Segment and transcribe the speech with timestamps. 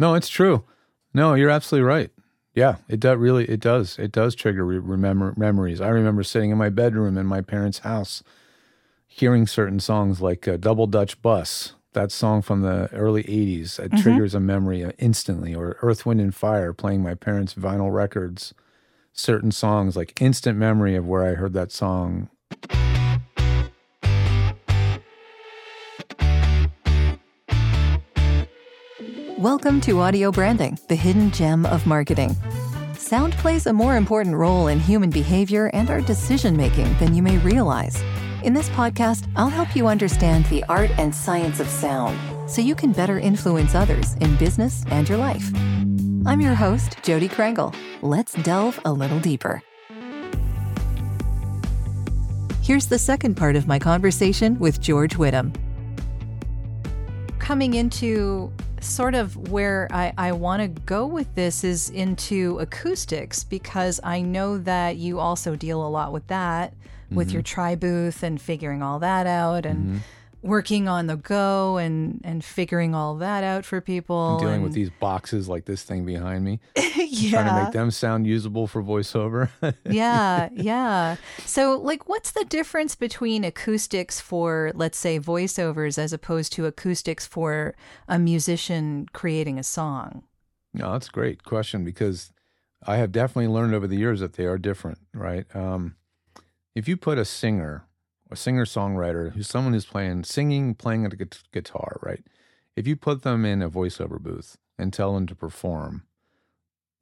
[0.00, 0.64] No, it's true.
[1.12, 2.10] No, you're absolutely right.
[2.54, 3.44] Yeah, it does really.
[3.44, 3.98] It does.
[3.98, 5.80] It does trigger re- remember memories.
[5.80, 8.22] I remember sitting in my bedroom in my parents' house,
[9.06, 13.92] hearing certain songs like uh, "Double Dutch Bus." That song from the early '80s it
[13.92, 14.02] Mhm.
[14.02, 15.54] triggers a memory uh, instantly.
[15.54, 18.54] Or "Earth, Wind, and Fire" playing my parents' vinyl records.
[19.12, 22.30] Certain songs like instant memory of where I heard that song.
[29.40, 32.36] Welcome to Audio Branding, the hidden gem of marketing.
[32.92, 37.22] Sound plays a more important role in human behavior and our decision making than you
[37.22, 37.98] may realize.
[38.42, 42.18] In this podcast, I'll help you understand the art and science of sound
[42.50, 45.50] so you can better influence others in business and your life.
[46.26, 47.74] I'm your host, Jodi Krangle.
[48.02, 49.62] Let's delve a little deeper.
[52.60, 55.56] Here's the second part of my conversation with George Whittam.
[57.38, 63.44] Coming into sort of where I, I want to go with this is into acoustics
[63.44, 66.74] because I know that you also deal a lot with that
[67.10, 67.34] with mm-hmm.
[67.34, 69.98] your Tri-Booth and figuring all that out and mm-hmm.
[70.42, 74.38] Working on the go and and figuring all that out for people.
[74.38, 77.30] dealing with these boxes like this thing behind me, yeah.
[77.42, 79.50] trying to make them sound usable for voiceover.
[79.84, 81.16] yeah, yeah.
[81.44, 87.26] So, like, what's the difference between acoustics for, let's say, voiceovers as opposed to acoustics
[87.26, 87.74] for
[88.08, 90.24] a musician creating a song?
[90.72, 92.32] No, that's a great question because
[92.86, 95.44] I have definitely learned over the years that they are different, right?
[95.54, 95.96] Um,
[96.74, 97.84] if you put a singer,
[98.30, 102.24] a singer songwriter, who's someone who's playing, singing, playing a gu- guitar, right?
[102.76, 106.04] If you put them in a voiceover booth and tell them to perform,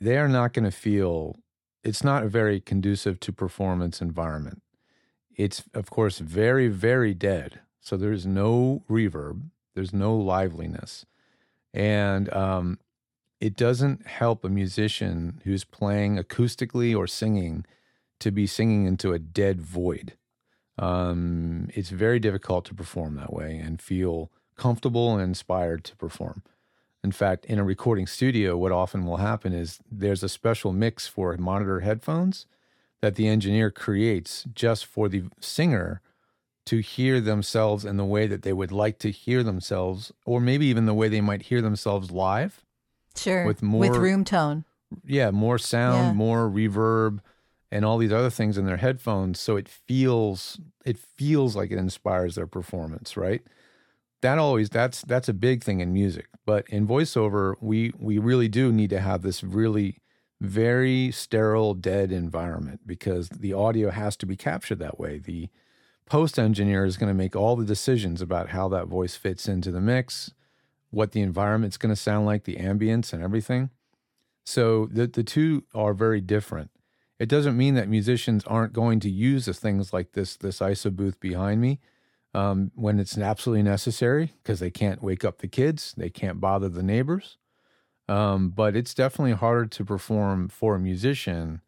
[0.01, 1.37] they are not going to feel,
[1.84, 4.62] it's not a very conducive to performance environment.
[5.37, 7.61] It's, of course, very, very dead.
[7.81, 11.05] So there's no reverb, there's no liveliness.
[11.73, 12.79] And um,
[13.41, 17.65] it doesn't help a musician who's playing acoustically or singing
[18.21, 20.15] to be singing into a dead void.
[20.78, 26.43] Um, it's very difficult to perform that way and feel comfortable and inspired to perform.
[27.05, 31.06] In fact, in a recording studio, what often will happen is there's a special mix
[31.06, 32.47] for monitor headphones
[33.00, 36.00] that the engineer creates just for the singer
[36.67, 40.67] to hear themselves in the way that they would like to hear themselves, or maybe
[40.67, 42.65] even the way they might hear themselves live
[43.17, 43.47] Sure.
[43.47, 44.65] With more with room tone.
[45.05, 46.12] yeah, more sound, Yeah.
[46.12, 47.21] more reverb,
[47.71, 49.41] and all these other things in their headphones.
[49.41, 53.43] So it feels it feels like it inspires their performance, right?
[54.23, 56.29] That always that's that's a big thing in music.
[56.47, 59.99] But in voiceover, we we really do need to have this really
[60.41, 65.19] very sterile, dead environment because the audio has to be captured that way.
[65.19, 65.49] The
[66.06, 69.71] post engineer is going to make all the decisions about how that voice fits into
[69.71, 70.33] the mix,
[70.91, 73.71] what the environment's going to sound like, the ambience and everything.
[74.47, 76.71] So the the two are very different.
[77.19, 81.19] It doesn't mean that musicians aren't going to use things like this this ISO booth
[81.21, 81.81] behind me
[82.34, 86.69] um, when it's absolutely necessary because they can't wake up the kids, they can't bother
[86.69, 87.39] the neighbors.
[88.09, 91.61] Um, but it's definitely harder to perform for a musician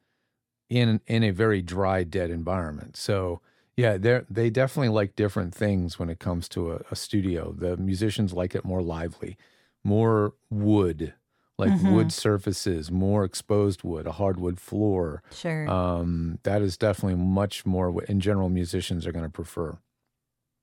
[0.68, 2.96] in in a very dry, dead environment.
[2.96, 3.40] So
[3.76, 7.52] yeah, they they definitely like different things when it comes to a, a studio.
[7.52, 9.36] The musicians like it more lively,
[9.84, 11.14] more wood,
[11.60, 11.92] like Mhm.
[11.94, 15.22] wood surfaces, more exposed wood, a hardwood floor.
[15.32, 15.68] Sure.
[15.70, 19.78] Um, that is definitely much more what in general musicians are going to prefer.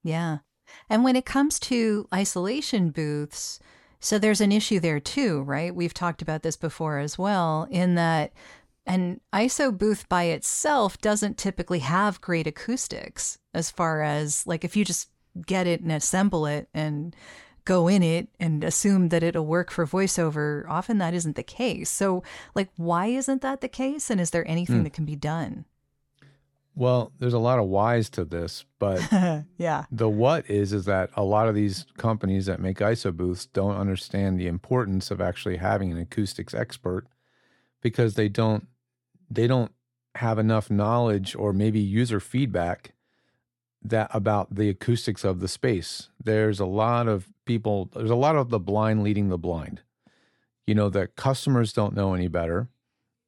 [0.03, 0.39] Yeah.
[0.89, 3.59] And when it comes to isolation booths,
[3.99, 5.73] so there's an issue there too, right?
[5.73, 8.33] We've talked about this before as well, in that
[8.85, 14.75] an ISO booth by itself doesn't typically have great acoustics as far as like if
[14.77, 15.09] you just
[15.45, 17.15] get it and assemble it and
[17.67, 21.89] go in it and assume that it'll work for voiceover, often that isn't the case.
[21.89, 22.23] So,
[22.55, 24.09] like, why isn't that the case?
[24.09, 24.83] And is there anything Hmm.
[24.83, 25.65] that can be done?
[26.75, 29.01] Well, there's a lot of whys to this, but
[29.57, 29.85] yeah.
[29.91, 33.75] the what is is that a lot of these companies that make ISO booths don't
[33.75, 37.07] understand the importance of actually having an acoustics expert
[37.81, 38.67] because they don't
[39.29, 39.71] they don't
[40.15, 42.93] have enough knowledge or maybe user feedback
[43.81, 46.09] that about the acoustics of the space.
[46.23, 49.81] There's a lot of people there's a lot of the blind leading the blind.
[50.67, 52.67] You know, the customers don't know any better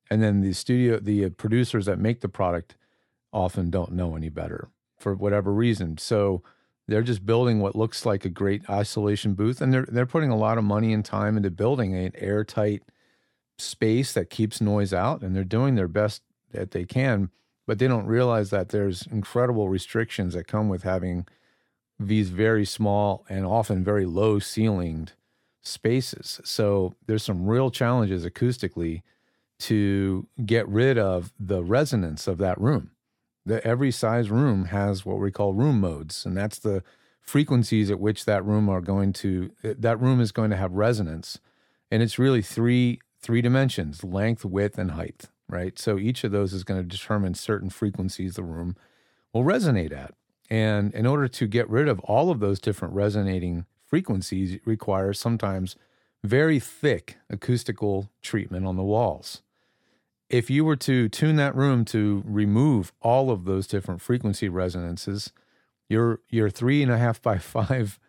[0.10, 2.76] and then the studio the uh, producers that make the product
[3.32, 5.98] often don't know any better for whatever reason.
[5.98, 6.42] So
[6.88, 10.38] they're just building what looks like a great isolation booth, and they're they're putting a
[10.38, 12.84] lot of money and time into building an airtight
[13.58, 17.30] space that keeps noise out, and they're doing their best that they can.
[17.68, 21.28] But they don't realize that there's incredible restrictions that come with having
[22.00, 25.12] these very small and often very low ceilinged
[25.62, 26.40] spaces.
[26.44, 29.02] So there's some real challenges acoustically
[29.60, 32.92] to get rid of the resonance of that room.
[33.46, 36.84] The, every size room has what we call room modes, and that's the
[37.22, 40.72] frequencies at which that room are going to eh, that room is going to have
[40.74, 41.40] resonance,
[41.92, 45.26] and it's really three three dimensions: length, width, and height.
[45.48, 45.80] Right.
[45.80, 48.76] So each of those is going to determine certain frequencies the room
[49.34, 50.14] will resonate at.
[50.50, 55.76] And in order to get rid of all of those different resonating frequencies, requires sometimes
[56.24, 59.42] very thick acoustical treatment on the walls.
[60.30, 65.32] If you were to tune that room to remove all of those different frequency resonances,
[65.88, 68.00] your your three and a half by five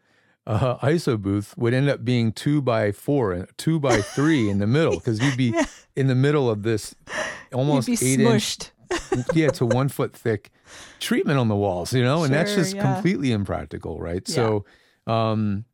[0.47, 4.59] uh, ISO booth would end up being two by four and two by three in
[4.59, 5.65] the middle because you'd be yeah.
[5.97, 6.95] in the middle of this
[7.53, 8.61] almost eight smushed.
[8.61, 8.71] inch,
[9.35, 10.51] yeah, to one foot thick
[10.99, 12.95] treatment on the walls, you know, and that's just yeah.
[12.95, 14.23] completely impractical, right?
[14.29, 14.35] Yeah.
[14.35, 14.65] So,
[15.07, 15.65] um,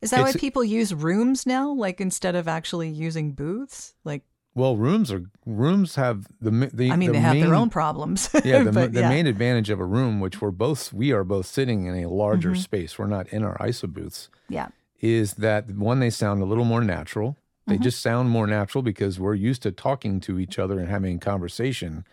[0.00, 3.94] is that why people use rooms now, like instead of actually using booths?
[4.04, 4.22] Like,
[4.54, 6.90] well, rooms are rooms have the the.
[6.90, 8.28] I mean, the they have main, their own problems.
[8.44, 9.08] yeah, the, but, the yeah.
[9.08, 12.50] main advantage of a room, which we're both we are both sitting in a larger
[12.50, 12.60] mm-hmm.
[12.60, 12.98] space.
[12.98, 14.28] We're not in our ISO booths.
[14.48, 14.68] Yeah,
[15.00, 16.00] is that one?
[16.00, 17.36] They sound a little more natural.
[17.66, 17.82] They mm-hmm.
[17.82, 22.04] just sound more natural because we're used to talking to each other and having conversation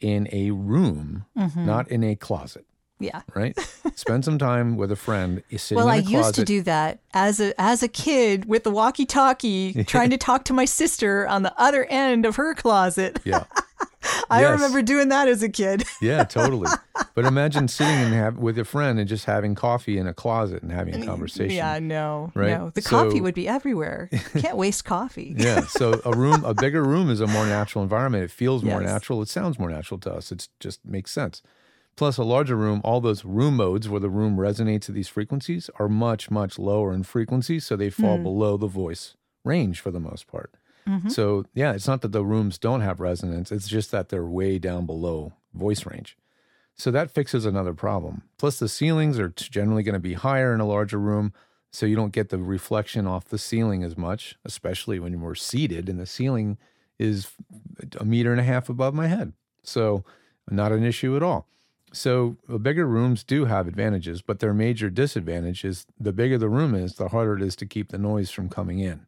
[0.00, 1.66] in a room, mm-hmm.
[1.66, 2.64] not in a closet.
[3.00, 3.22] Yeah.
[3.34, 3.56] Right.
[3.94, 5.42] Spend some time with a friend.
[5.50, 9.84] Sitting well, I used to do that as a as a kid with the walkie-talkie,
[9.86, 13.20] trying to talk to my sister on the other end of her closet.
[13.24, 13.44] Yeah.
[14.30, 14.52] I yes.
[14.52, 15.84] remember doing that as a kid.
[16.02, 16.68] yeah, totally.
[17.14, 20.62] But imagine sitting and have, with a friend and just having coffee in a closet
[20.62, 21.56] and having a conversation.
[21.56, 22.50] Yeah, no, right?
[22.50, 22.70] no.
[22.70, 24.08] The so, coffee would be everywhere.
[24.12, 25.34] You can't waste coffee.
[25.38, 25.62] yeah.
[25.62, 28.24] So a room, a bigger room, is a more natural environment.
[28.24, 28.90] It feels more yes.
[28.90, 29.22] natural.
[29.22, 30.32] It sounds more natural to us.
[30.32, 31.42] It just makes sense.
[31.96, 35.68] Plus, a larger room, all those room modes where the room resonates at these frequencies
[35.80, 38.22] are much, much lower in frequency, so they fall mm.
[38.22, 40.54] below the voice range for the most part.
[40.88, 41.08] Mm-hmm.
[41.08, 44.58] So, yeah, it's not that the rooms don't have resonance, it's just that they're way
[44.58, 46.16] down below voice range.
[46.74, 48.22] So that fixes another problem.
[48.38, 51.32] Plus, the ceilings are generally going to be higher in a larger room,
[51.70, 55.88] so you don't get the reflection off the ceiling as much, especially when we're seated
[55.88, 56.56] and the ceiling
[56.98, 57.32] is
[57.98, 59.32] a meter and a half above my head.
[59.62, 60.04] So,
[60.50, 61.46] not an issue at all.
[61.92, 66.48] So the bigger rooms do have advantages, but their major disadvantage is the bigger the
[66.48, 69.06] room is, the harder it is to keep the noise from coming in.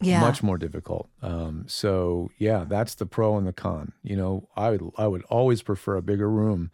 [0.00, 0.20] Yeah.
[0.20, 1.08] Much more difficult.
[1.22, 3.92] Um, so yeah, that's the pro and the con.
[4.02, 6.70] You know, I would I would always prefer a bigger room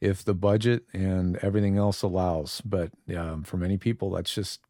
[0.00, 2.60] if the budget and everything else allows.
[2.62, 4.60] But um, for many people, that's just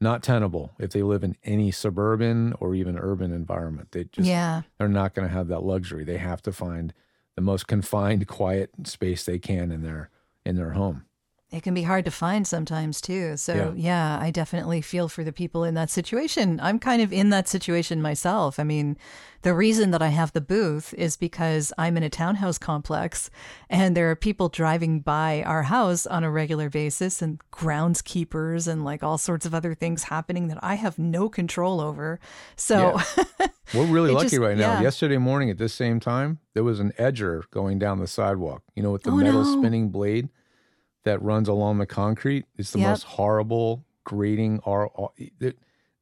[0.00, 3.92] not tenable if they live in any suburban or even urban environment.
[3.92, 4.62] They just yeah.
[4.78, 6.04] they're not going to have that luxury.
[6.04, 6.92] They have to find
[7.34, 10.10] the most confined, quiet space they can in their
[10.44, 11.04] in their home.
[11.52, 13.36] It can be hard to find sometimes too.
[13.36, 14.16] So, yeah.
[14.16, 14.18] yeah.
[14.20, 16.58] I definitely feel for the people in that situation.
[16.60, 18.58] I'm kind of in that situation myself.
[18.58, 18.96] I mean,
[19.42, 23.30] the reason that I have the booth is because I'm in a townhouse complex
[23.70, 28.84] and there are people driving by our house on a regular basis and groundskeepers and
[28.84, 32.18] like all sorts of other things happening that I have no control over.
[32.56, 33.46] So, yeah.
[33.72, 34.72] we're really lucky just, right now.
[34.72, 34.82] Yeah.
[34.82, 38.82] Yesterday morning at this same time, there was an edger going down the sidewalk, you
[38.82, 39.60] know, with the oh, metal no.
[39.60, 40.28] spinning blade
[41.06, 42.44] that runs along the concrete.
[42.58, 42.90] It's the yep.
[42.90, 44.90] most horrible grating or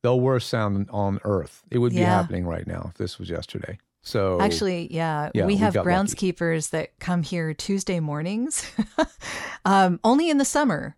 [0.02, 1.62] the worst sound on earth.
[1.70, 3.78] It would be happening right now if this was yesterday.
[4.02, 6.86] So actually, yeah, yeah we have groundskeepers lucky.
[6.86, 8.70] that come here Tuesday mornings,
[9.64, 10.96] um, only in the summer.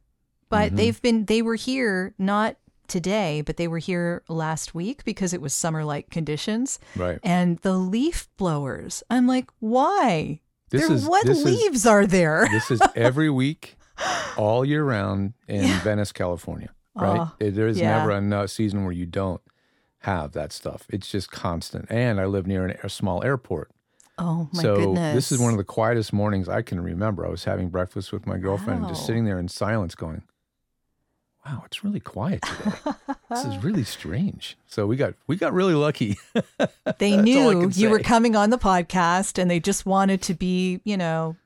[0.48, 0.76] But mm-hmm.
[0.76, 5.40] they've been they were here not today, but they were here last week because it
[5.40, 6.78] was summer like conditions.
[6.94, 7.18] Right.
[7.24, 10.40] And the leaf blowers, I'm like, why?
[10.70, 12.48] This is what leaves is, are there?
[12.50, 13.75] this is every week
[14.36, 15.80] all year round in yeah.
[15.82, 16.70] Venice, California.
[16.98, 17.20] Right?
[17.20, 17.98] Uh, there is yeah.
[17.98, 19.42] never a season where you don't
[19.98, 20.86] have that stuff.
[20.88, 21.90] It's just constant.
[21.90, 23.70] And I live near an, a small airport.
[24.18, 25.14] Oh my so goodness!
[25.14, 27.26] this is one of the quietest mornings I can remember.
[27.26, 28.88] I was having breakfast with my girlfriend wow.
[28.88, 30.22] and just sitting there in silence, going,
[31.44, 32.94] "Wow, it's really quiet today.
[33.28, 36.16] this is really strange." So we got we got really lucky.
[36.98, 40.96] they knew you were coming on the podcast, and they just wanted to be, you
[40.96, 41.36] know,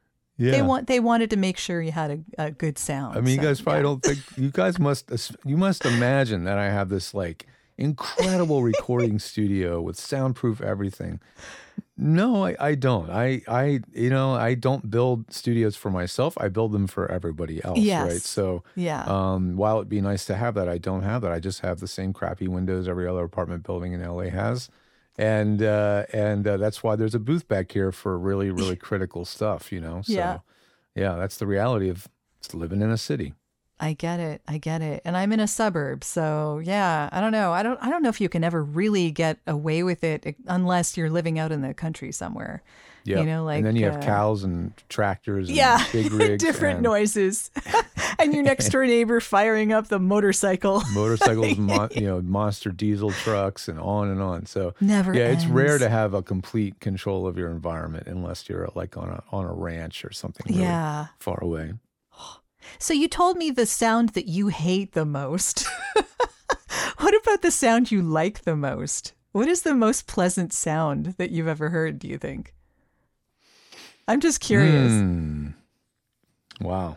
[0.41, 0.53] yeah.
[0.53, 3.17] They want they wanted to make sure you had a, a good sound.
[3.17, 3.83] I mean, so, you guys probably yeah.
[3.83, 5.11] don't think you guys must
[5.45, 11.21] you must imagine that I have this like incredible recording studio with soundproof everything.
[11.99, 13.11] No, I, I don't.
[13.11, 16.39] I I you know, I don't build studios for myself.
[16.41, 18.11] I build them for everybody else, yes.
[18.11, 18.23] right?
[18.23, 19.05] So, yeah.
[19.05, 21.33] Um, while it'd be nice to have that, I don't have that.
[21.33, 24.71] I just have the same crappy windows every other apartment building in LA has
[25.21, 29.25] and uh, and uh, that's why there's a booth back here for really really critical
[29.25, 29.71] stuff.
[29.71, 30.39] You know, so yeah,
[30.95, 32.09] yeah, that's the reality of
[32.55, 33.35] living in a city.
[33.79, 34.43] I get it.
[34.47, 35.01] I get it.
[35.05, 37.53] And I'm in a suburb, so yeah, I don't know.
[37.53, 40.97] I don't I don't know if you can ever really get away with it unless
[40.97, 42.63] you're living out in the country somewhere.
[43.05, 43.21] Yeah.
[43.21, 46.43] You know, like and then you have uh, cows and tractors and Yeah, big rigs
[46.45, 47.51] different and noises.
[48.19, 50.83] and your next door neighbor firing up the motorcycle.
[50.93, 54.45] motorcycles, mon- you know, monster diesel trucks and on and on.
[54.47, 58.69] So Never yeah, it's rare to have a complete control of your environment unless you're
[58.75, 61.07] like on a on a ranch or something really Yeah.
[61.19, 61.73] far away.
[62.79, 65.67] So you told me the sound that you hate the most.
[66.99, 69.15] what about the sound you like the most?
[69.33, 72.55] What is the most pleasant sound that you've ever heard, do you think?
[74.11, 74.91] I'm just curious.
[74.93, 75.49] Hmm.
[76.61, 76.97] Wow.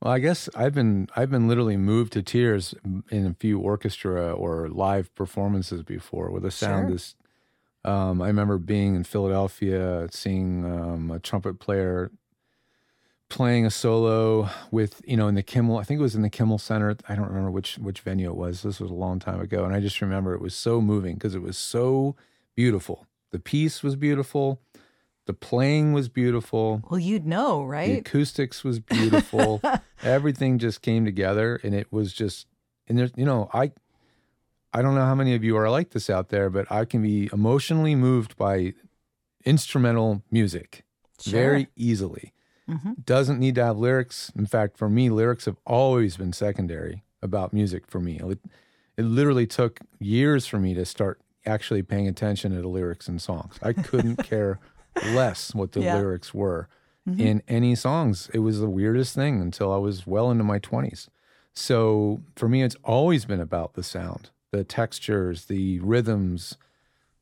[0.00, 2.74] Well, I guess I've been I've been literally moved to tears
[3.10, 6.94] in a few orchestra or live performances before, where the sound Sure.
[6.94, 7.14] is.
[7.84, 12.10] Um, I remember being in Philadelphia, seeing um, a trumpet player
[13.28, 15.78] playing a solo with you know in the Kimmel.
[15.78, 16.96] I think it was in the Kimmel Center.
[17.08, 18.62] I don't remember which which venue it was.
[18.62, 21.34] This was a long time ago, and I just remember it was so moving because
[21.34, 22.14] it was so
[22.54, 23.06] beautiful.
[23.32, 24.60] The piece was beautiful.
[25.26, 26.82] The playing was beautiful.
[26.88, 27.86] Well, you'd know, right?
[27.86, 29.60] The acoustics was beautiful.
[30.02, 32.46] Everything just came together, and it was just.
[32.88, 33.72] And there's, you know, I,
[34.72, 37.02] I don't know how many of you are like this out there, but I can
[37.02, 38.74] be emotionally moved by
[39.44, 40.84] instrumental music
[41.24, 42.32] very easily.
[42.68, 43.04] Mhm.
[43.04, 44.30] Doesn't need to have lyrics.
[44.36, 47.84] In fact, for me, lyrics have always been secondary about music.
[47.88, 48.38] For me, it,
[48.96, 53.20] it literally took years for me to start actually paying attention to the lyrics and
[53.22, 53.56] songs.
[53.62, 54.58] I couldn't care
[55.04, 55.96] less what the Yeah.
[55.96, 56.68] lyrics were
[57.18, 58.28] in any songs.
[58.34, 61.08] It was the weirdest thing until I was well into my 20s.
[61.54, 66.56] So for me, it's always been about the sound, the textures, the rhythms,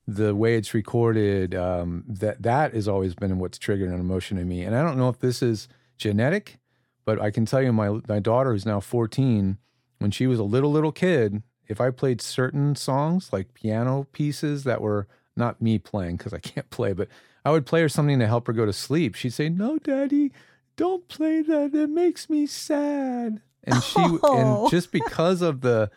[0.07, 1.55] the way it's recorded.
[1.55, 4.63] Um, that that has always been what's triggered an emotion in me.
[4.63, 6.59] And I don't know if this is genetic,
[7.05, 9.59] but I can tell you, my my daughter, who's now 14,
[9.99, 14.65] when she was a little little kid, if I played certain songs like piano pieces
[14.65, 17.09] that were not me playing because I can't play, but
[17.45, 19.15] I would play her something to help her go to sleep.
[19.15, 20.33] She'd say, "No, Daddy,
[20.77, 21.73] don't play that.
[21.73, 24.63] That makes me sad." And she Oh.
[24.63, 25.91] and just because of the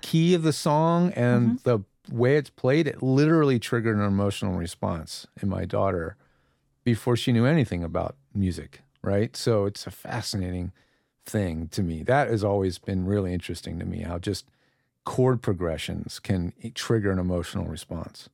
[0.00, 1.68] key of the song and mm-hmm.
[1.68, 1.80] the
[2.14, 6.16] way it's played, it literally triggered an emotional response in my daughter
[6.84, 8.80] before she knew anything about music.
[9.02, 9.36] Right.
[9.36, 10.72] So it's a fascinating
[11.24, 12.02] thing to me.
[12.02, 14.46] That has always been really interesting to me how just
[15.04, 18.28] chord progressions can trigger an emotional response.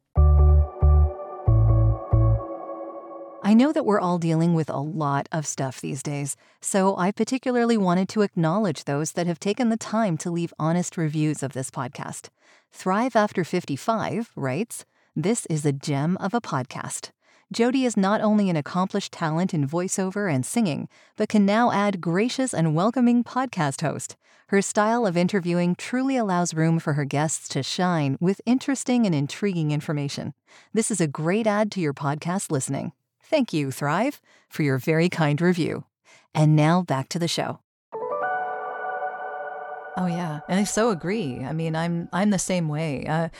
[3.46, 7.12] I know that we're all dealing with a lot of stuff these days, so I
[7.12, 11.52] particularly wanted to acknowledge those that have taken the time to leave honest reviews of
[11.52, 12.30] this podcast.
[12.72, 14.84] Thrive After 55 writes,
[15.14, 17.10] This is a gem of a podcast.
[17.52, 22.00] Jodi is not only an accomplished talent in voiceover and singing, but can now add
[22.00, 24.16] gracious and welcoming podcast host.
[24.48, 29.14] Her style of interviewing truly allows room for her guests to shine with interesting and
[29.14, 30.34] intriguing information.
[30.74, 32.90] This is a great add to your podcast listening.
[33.28, 35.84] Thank you, Thrive, for your very kind review.
[36.34, 37.60] And now back to the show.
[39.98, 41.42] Oh yeah, and I so agree.
[41.42, 43.06] I mean, I'm I'm the same way.
[43.06, 43.30] Uh,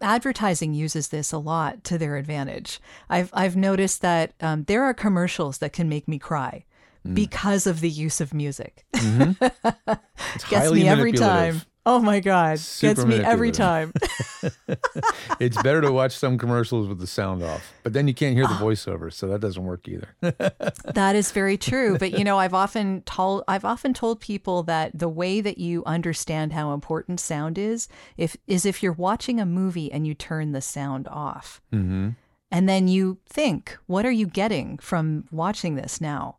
[0.00, 2.80] advertising uses this a lot to their advantage.
[3.08, 6.64] I've I've noticed that um, there are commercials that can make me cry
[7.06, 7.14] Mm.
[7.14, 8.86] because of the use of music.
[8.94, 11.60] It's Gets me every time.
[11.86, 13.92] Oh my god, Super gets me every time.
[15.40, 18.46] It's better to watch some commercials with the sound off, but then you can't hear
[18.46, 20.14] the voiceover, so that doesn't work either.
[20.94, 21.98] That is very true.
[21.98, 25.82] But you know, I've often told I've often told people that the way that you
[25.84, 30.52] understand how important sound is, if is if you're watching a movie and you turn
[30.52, 31.60] the sound off.
[31.72, 32.10] mm-hmm.
[32.50, 36.36] And then you think, what are you getting from watching this now?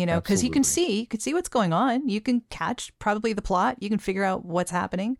[0.00, 2.08] You know, because you can see, you can see what's going on.
[2.08, 3.76] You can catch probably the plot.
[3.82, 5.18] You can figure out what's happening.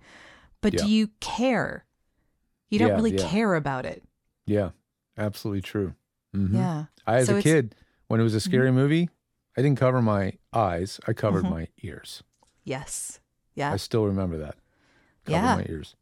[0.62, 0.84] But Yeah.
[0.84, 1.84] do you care?
[2.70, 3.28] You don't Yeah, really yeah.
[3.28, 4.02] care about it.
[4.46, 4.70] Yeah,
[5.18, 5.94] absolutely true.
[6.34, 6.54] Mhm.
[6.54, 6.84] Yeah.
[7.06, 7.74] I, as So a kid,
[8.06, 9.10] when it was a scary movie,
[9.54, 10.98] I didn't cover my eyes.
[11.06, 11.50] I covered Mhm.
[11.50, 12.22] my ears.
[12.64, 13.20] Yes.
[13.54, 13.72] Yeah.
[13.72, 14.56] I still remember that.
[15.26, 15.56] Covered Yeah.
[15.56, 15.94] my ears.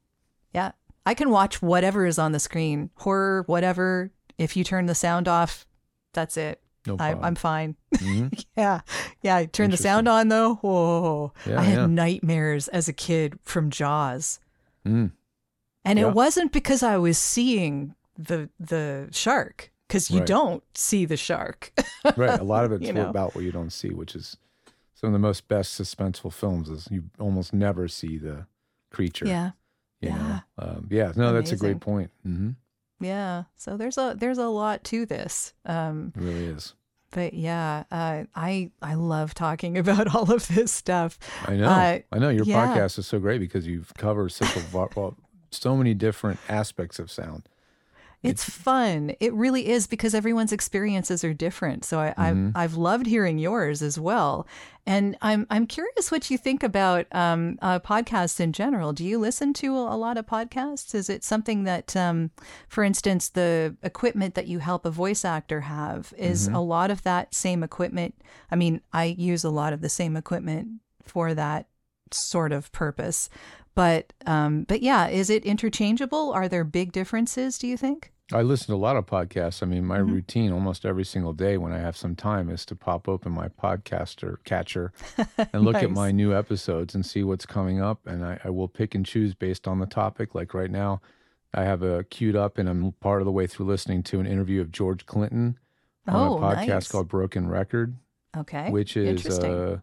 [0.55, 0.71] Yeah.
[1.05, 4.13] I can watch whatever is on the screen, horror, whatever.
[4.37, 5.67] If you turn the sound off,
[6.13, 6.63] that's it.
[6.89, 7.15] No I.
[7.15, 7.77] I'm fine.
[7.95, 8.45] Mhm.
[8.57, 8.81] Yeah.
[9.23, 9.45] Yeah.
[9.47, 10.57] Turn the sound on though.
[10.57, 11.33] Whoa.
[11.47, 11.87] Yeah, I had yeah.
[11.87, 14.41] nightmares as a kid from Jaws.
[14.87, 15.13] Mm.
[15.85, 16.09] And Yeah.
[16.09, 20.27] it wasn't because I was seeing the the shark, because you Right.
[20.29, 21.73] don't see the shark.
[22.17, 22.39] Right.
[22.41, 23.09] A lot of it's You know.
[23.09, 24.37] about what you don't see, which is
[24.95, 26.69] some of the most best suspenseful films.
[26.69, 28.47] Is you almost never see the
[28.91, 29.27] creature.
[29.27, 29.51] yeah.
[30.01, 30.17] You Yeah.
[30.19, 30.41] Know?
[30.59, 31.13] Um, yeah.
[31.17, 32.11] No, that's a great point.
[32.25, 32.51] hmm
[33.01, 33.45] Yeah.
[33.57, 35.55] So there's a there's a lot to this.
[35.65, 36.75] Um It really is.
[37.11, 41.19] But yeah, uh, I I love talking about all of this stuff.
[41.47, 41.69] I know.
[41.69, 42.67] Uh, I know your yeah.
[42.67, 45.17] podcast is so great because you've covered such a well,
[45.51, 47.49] so many different aspects of sound.
[48.23, 49.13] It's fun.
[49.21, 51.85] It really is because everyone's experiences are different.
[51.85, 52.49] So I, Mm-hmm.
[52.57, 54.47] I've I've loved hearing yours as well.
[54.87, 58.93] And I'm I'm curious what you think about um, uh, podcasts in general.
[58.93, 60.95] Do you listen to a, a lot of podcasts?
[60.95, 62.31] Is it something that, um,
[62.69, 66.55] for instance, the equipment that you help a voice actor have is Mm-hmm.
[66.57, 68.15] a lot of that same equipment?
[68.51, 71.69] I mean, I use a lot of the same equipment for that
[72.11, 73.29] sort of purpose.
[73.79, 76.33] But um, but yeah, is it interchangeable?
[76.33, 77.59] Are there big differences?
[77.59, 78.11] Do you think?
[78.33, 79.63] I listen to a lot of podcasts.
[79.63, 80.13] I mean, my Mm-hmm.
[80.15, 83.47] routine almost every single day when I have some time is to pop open my
[83.49, 84.93] podcaster catcher
[85.53, 88.01] and look at my new episodes and see what's coming up.
[88.05, 90.35] And I, I will pick and choose based on the topic.
[90.35, 91.01] Like right now,
[91.55, 94.27] I have a queued up and I'm part of the way through listening to an
[94.27, 95.57] interview of George Clinton
[96.09, 96.89] on Oh, a podcast nice.
[96.89, 97.97] called Broken Record,
[98.37, 98.71] Okay.
[98.71, 99.83] which is a,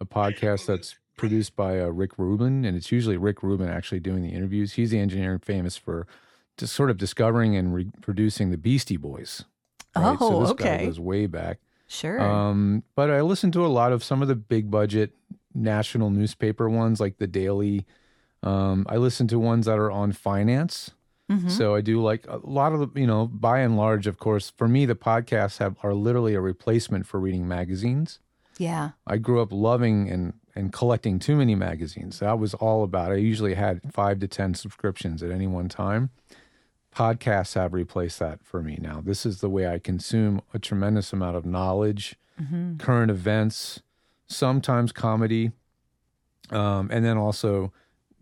[0.00, 2.64] a podcast that's produced by uh, Rick Rubin.
[2.64, 4.74] And it's usually Rick Rubin actually doing the interviews.
[4.74, 6.06] He's the engineer famous for
[6.56, 9.44] just sort of discovering and reproducing the Beastie Boys.
[9.94, 10.16] right?
[10.20, 10.78] Oh, so this okay.
[10.78, 11.58] guy goes way back.
[11.88, 12.20] sure.
[12.20, 15.12] Um, but I listen to a lot of some of the big budget
[15.54, 17.86] national newspaper ones, like the Daily.
[18.42, 20.92] Um, I listen to ones that are on finance.
[21.30, 21.50] Mhm.
[21.50, 24.50] So I do like a lot of the, you know, by and large, of course,
[24.56, 28.20] for me, the podcasts have are literally a replacement for reading magazines.
[28.58, 28.90] yeah.
[29.06, 32.18] I grew up loving and and collecting too many magazines.
[32.18, 33.12] That was all about.
[33.12, 36.10] I usually had five to ten subscriptions at any one time.
[36.94, 39.02] Podcasts have replaced that for me now.
[39.04, 42.16] This is the way I consume a tremendous amount of knowledge,
[42.78, 43.82] current events,
[44.28, 45.52] sometimes comedy,
[46.50, 47.72] um, and then also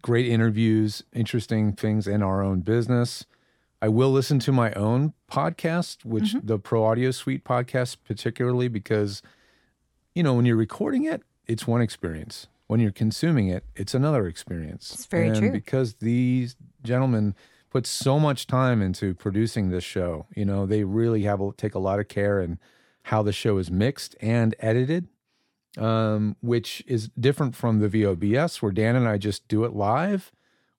[0.02, 3.26] great interviews, interesting things in our own business.
[3.80, 9.22] I will listen to my own podcast, which the Pro Audio Suite podcast, particularly because
[10.14, 12.46] you know, when you're recording it, it's one experience.
[12.66, 14.92] When you're consuming it, it's another experience.
[14.94, 15.50] It's very and true.
[15.50, 17.34] Because these gentlemen
[17.70, 21.74] put so much time into producing this show, you know, they really have a, take
[21.74, 22.58] a lot of care in
[23.04, 25.08] how the show is mixed and edited,
[25.76, 30.32] um, which is different from the VOBS, where Dan and I just do it live.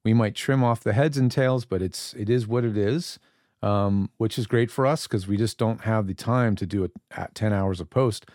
[0.04, 3.20] We might trim off the heads and tails, but it's it is what it is,
[3.62, 6.84] um, which is great for us because we just don't have the time to do
[6.84, 8.26] it at ten hours of post.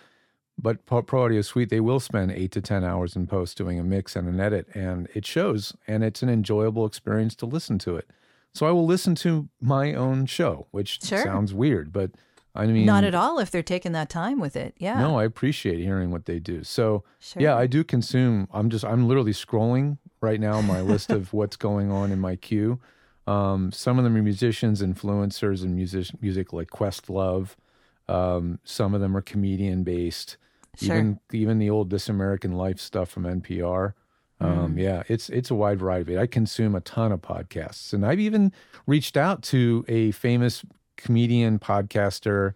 [0.62, 3.82] But Pro Audio Suite, they will spend eight to 10 hours in post doing a
[3.82, 7.96] mix and an edit, and it shows, and it's an enjoyable experience to listen to
[7.96, 8.10] it.
[8.52, 11.22] So I will listen to my own show, which Sure.
[11.22, 12.10] sounds weird, but
[12.52, 14.74] I mean, Not at all if they're taking that time with it.
[14.78, 14.98] Yeah.
[14.98, 16.64] no, I appreciate hearing what they do.
[16.64, 17.40] So Sure.
[17.40, 18.48] yeah, I do consume.
[18.52, 22.34] I'm just I'm literally scrolling right now my list of what's going on in my
[22.34, 22.80] queue.
[23.28, 27.54] Um, some of them are musicians, influencers, and music music like Questlove.
[28.08, 30.36] Um, some of them are comedian based.
[30.78, 30.96] Sure.
[30.96, 33.92] Even even the old This American Life stuff from NPR.
[34.40, 36.14] Um, Yeah, it's it's a wide variety.
[36.14, 36.22] of it.
[36.22, 38.52] I consume a ton of podcasts, and I've even
[38.86, 40.64] reached out to a famous
[40.96, 42.54] comedian podcaster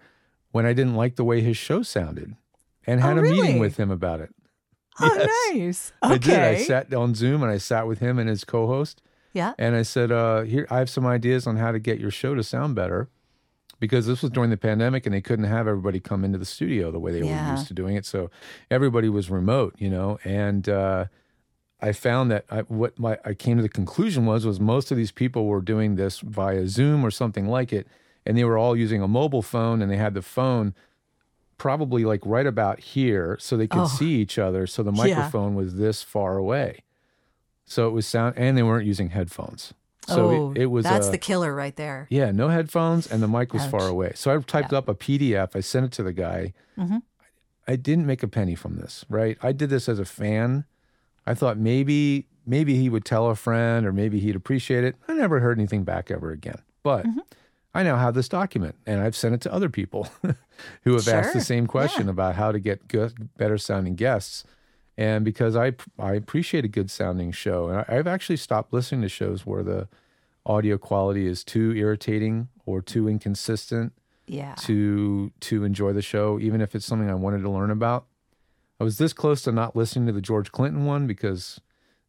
[0.52, 2.36] when I didn't like the way his show sounded,
[2.86, 4.30] and had Oh, a meeting with him about it.
[5.00, 5.10] Oh,
[5.52, 5.52] Yes.
[5.52, 5.92] nice.
[6.04, 6.14] Okay.
[6.14, 6.38] I did.
[6.60, 9.52] I sat on Zoom and I sat with him and his co-host, Yeah.
[9.58, 12.36] and I said, uh, "Here, I have some ideas on how to get your show
[12.36, 13.08] to sound better."
[13.80, 16.90] Because this was during the pandemic and they couldn't have everybody come into the studio
[16.90, 17.46] the way they Yeah.
[17.46, 18.06] were used to doing it.
[18.06, 18.30] So
[18.70, 20.18] everybody was remote, you know.
[20.24, 21.06] And uh,
[21.80, 24.96] I found that I, what my I came to the conclusion was was most of
[24.96, 27.86] these people were doing this via Zoom or something like it,
[28.24, 30.72] and they were all using a mobile phone and they had the phone
[31.58, 33.86] probably like right about here so they could Oh.
[33.86, 34.66] see each other.
[34.66, 35.04] So the Yeah.
[35.16, 36.80] microphone was this far away.
[37.66, 39.72] So it was sound, and they weren't using headphones.
[40.06, 42.06] So oh, it, it was that's uh, the killer right there.
[42.10, 44.12] yeah, no headphones, and the mic was far away.
[44.14, 45.56] So I typed up a PDF.
[45.56, 46.52] I sent it to the guy.
[46.78, 47.02] Mhm.
[47.66, 49.38] I didn't make a penny from this, right?
[49.42, 50.64] I did this as a fan.
[51.26, 54.96] I thought maybe maybe he would tell a friend, or maybe he'd appreciate it.
[55.08, 56.58] I never heard anything back ever again.
[56.82, 57.20] But Mm-hmm.
[57.76, 60.06] I now have this document, and I've sent it to other people
[60.82, 64.44] who have asked the same question about how to get good, better sounding guests.
[64.96, 69.02] And because I I appreciate a good sounding show, and I, I've actually stopped listening
[69.02, 69.88] to shows where the
[70.46, 73.92] audio quality is too irritating or too inconsistent
[74.26, 74.54] Yeah.
[74.60, 78.06] to to enjoy the show, even if it's something I wanted to learn about.
[78.80, 81.60] I was this close to not listening to the George Clinton one because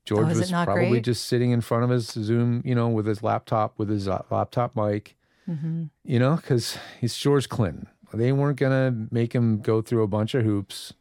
[0.03, 1.03] George Oh, was probably great?
[1.05, 4.21] just sitting in front of his Zoom, you know, with his laptop, with his uh,
[4.29, 5.15] laptop mic,
[5.49, 5.83] Mm-hmm.
[6.03, 7.87] you know, because he's George Clinton.
[8.13, 10.93] They weren't gonna make him go through a bunch of hoops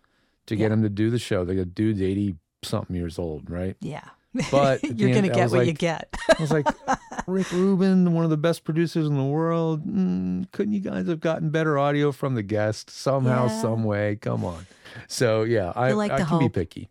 [0.47, 0.73] to get Yeah.
[0.75, 1.45] him to do the show.
[1.45, 3.77] The dude's eighty something years old, right?
[3.81, 4.05] Yeah.
[4.51, 6.13] But you're going to get what you get.
[6.37, 6.67] I was like,
[7.29, 9.87] Rick Rubin, one of the best producers in the world.
[9.87, 13.61] Mm, couldn't you guys have gotten better audio from the guest somehow, Yeah.
[13.63, 14.17] some way?
[14.17, 14.67] Come on.
[15.07, 16.89] So yeah, I, like I to can be picky.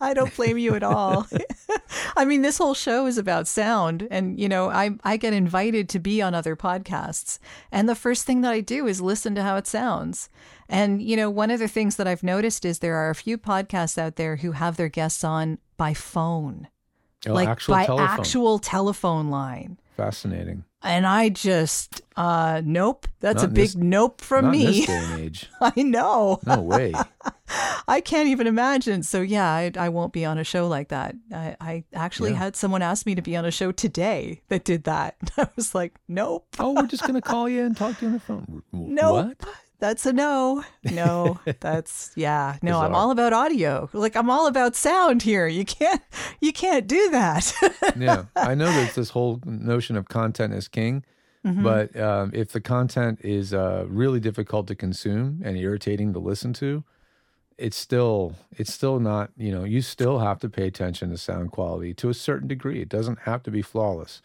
[0.00, 1.26] I don't blame you at all.
[2.16, 5.88] I mean, this whole show is about sound, and you know, I I get invited
[5.90, 7.38] to be on other podcasts,
[7.70, 10.28] and the first thing that I do is listen to how it sounds.
[10.72, 13.38] And you know, one of the things that I've noticed is there are a few
[13.38, 16.68] podcasts out there who have their guests on by phone,
[17.26, 18.08] Oh, like actual by telephone.
[18.08, 19.78] actual telephone line.
[19.96, 20.64] Fascinating.
[20.84, 23.06] And I just, uh, nope.
[23.20, 24.64] That's Not a big this- nope from me.
[24.66, 25.46] this day and age.
[25.60, 26.40] I know.
[26.44, 26.92] No way.
[27.86, 29.02] I can't even imagine.
[29.04, 31.14] So yeah, I, I won't be on a show like that.
[31.32, 32.38] I, I actually Yeah.
[32.38, 35.16] had someone ask me to be on a show today that did that.
[35.36, 38.14] I was like, nope, oh, we're just gonna call you and talk to you on
[38.14, 38.62] the phone.
[38.72, 39.36] Nope.
[39.40, 39.48] What?
[39.82, 40.62] That's a no.
[40.92, 42.56] No, that's yeah.
[42.62, 43.90] No, I'm all about audio.
[43.92, 45.48] Like I'm all about sound here.
[45.48, 46.00] You can't
[46.40, 47.52] you can't do that.
[47.98, 51.04] yeah, I know there's this whole notion of content is king,
[51.44, 51.64] Mm-hmm.
[51.64, 56.52] but um, if the content is uh, really difficult to consume and irritating to listen
[56.52, 56.84] to,
[57.58, 61.50] it's still it's still not you know you still have to pay attention to sound
[61.50, 62.80] quality to a certain degree.
[62.80, 64.22] It doesn't have to be flawless,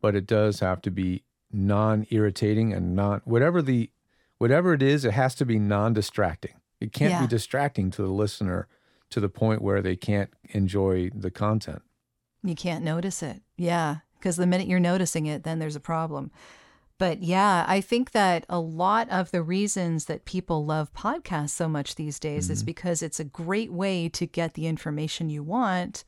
[0.00, 3.88] but it does have to be non-irritating and not whatever the
[4.38, 5.04] whatever it is.
[5.04, 6.54] It has to be non-distracting.
[6.80, 7.20] It can't Yeah.
[7.22, 8.68] be distracting to the listener
[9.10, 11.82] to the point where they can't enjoy the content.
[12.42, 13.42] You can't notice it.
[13.56, 13.98] Yeah.
[14.18, 16.30] Because the minute you're noticing it, then there's a problem.
[16.98, 21.68] But yeah, I think that a lot of the reasons that people love podcasts so
[21.68, 22.66] much these days is mm-hmm.
[22.66, 26.04] because it's a great way to get the information you want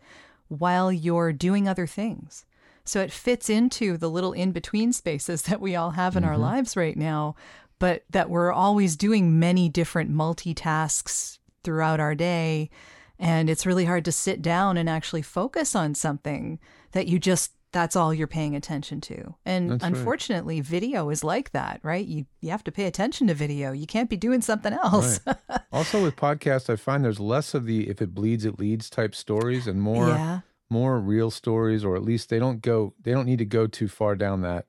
[0.49, 2.47] while you're doing other things.
[2.85, 6.33] So it fits into the little in between spaces that we all have in our
[6.33, 6.43] mm-hmm.
[6.43, 7.37] lives right now,
[7.79, 12.71] but that we're always doing many different multitasks throughout our day.
[13.19, 16.59] And it's really hard to sit down and actually focus on something
[16.93, 19.35] that you just that's all you're paying attention to.
[19.45, 19.93] And That's right.
[19.93, 22.07] unfortunately, video is like that, right?
[22.07, 23.73] You you have to pay attention to video.
[23.73, 25.21] You can't be doing something else.
[25.27, 25.61] Right.
[25.73, 29.15] also with podcasts, I find there's less of the if it bleeds, it leads type
[29.15, 30.41] stories and more yeah.
[30.71, 33.89] more real stories, or at least they don't go they don't need to go too
[33.89, 34.67] far down that,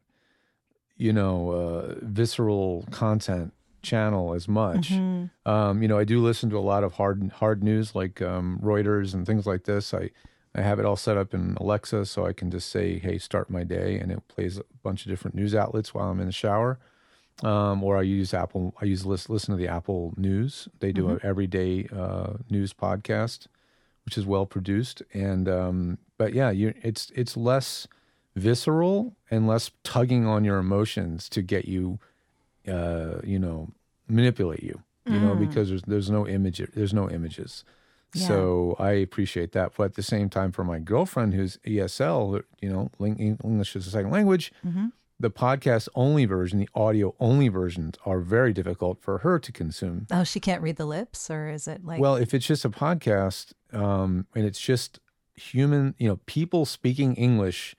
[0.99, 4.89] you know, uh, visceral content channel as much.
[4.89, 5.49] Mm-hmm.
[5.49, 8.59] Um, you know, I do listen to a lot of hard hard news like um,
[8.61, 9.93] Reuters and things like this.
[9.93, 10.11] I
[10.53, 13.49] I have it all set up in Alexa, so I can just say, "Hey, start
[13.49, 16.31] my day," and it plays a bunch of different news outlets while I'm in the
[16.33, 16.77] shower.
[17.41, 18.75] Um, or I use Apple.
[18.81, 20.67] I use listen, listen to the Apple News.
[20.81, 23.47] They do an everyday uh, news podcast,
[24.03, 25.01] which is well produced.
[25.13, 27.87] And um, but yeah, you it's it's less
[28.39, 31.99] visceral and less tugging on your emotions to get you,
[32.67, 33.69] uh, you know,
[34.07, 34.81] manipulate you.
[35.05, 36.61] You know, because there's there's no image.
[36.75, 37.63] There's no images.
[38.13, 39.73] So I appreciate that.
[39.75, 43.89] But at the same time, for my girlfriend who's ESL, you know, English is a
[43.89, 44.51] second language,
[45.19, 50.07] the podcast only version, the audio only versions are very difficult for her to consume.
[50.11, 51.99] Oh, she can't read the lips, or is it like?
[51.99, 54.99] Well, if it's just a podcast um, and it's just
[55.35, 57.75] human, you know, people speaking English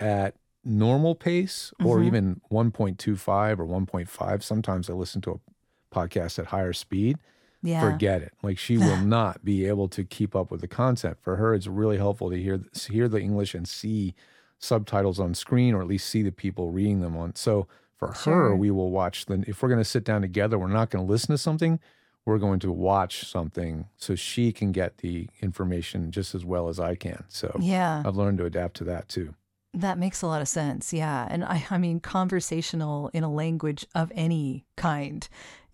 [0.00, 2.06] at normal pace or Mm-hmm.
[2.06, 7.18] even 1.25 or 1.5, sometimes I listen to a podcast at higher speed.
[7.62, 8.32] yeah, Forget it.
[8.42, 11.18] Like she will not be able to keep up with the content.
[11.20, 14.14] For her, it's really helpful to hear hear the English and see
[14.58, 17.34] subtitles on screen, or at least see the people reading them on.
[17.34, 19.26] So for her, we will watch.
[19.26, 21.78] Then if we're going to sit down together, we're not going to listen to something.
[22.24, 26.78] We're going to watch something so she can get the information just as well as
[26.78, 27.24] I can.
[27.28, 28.02] So yeah.
[28.06, 29.34] I've learned to adapt to that too.
[29.74, 30.92] That makes a lot of sense.
[30.92, 31.26] Yeah.
[31.30, 35.26] And I, I mean, conversational in a language of any kind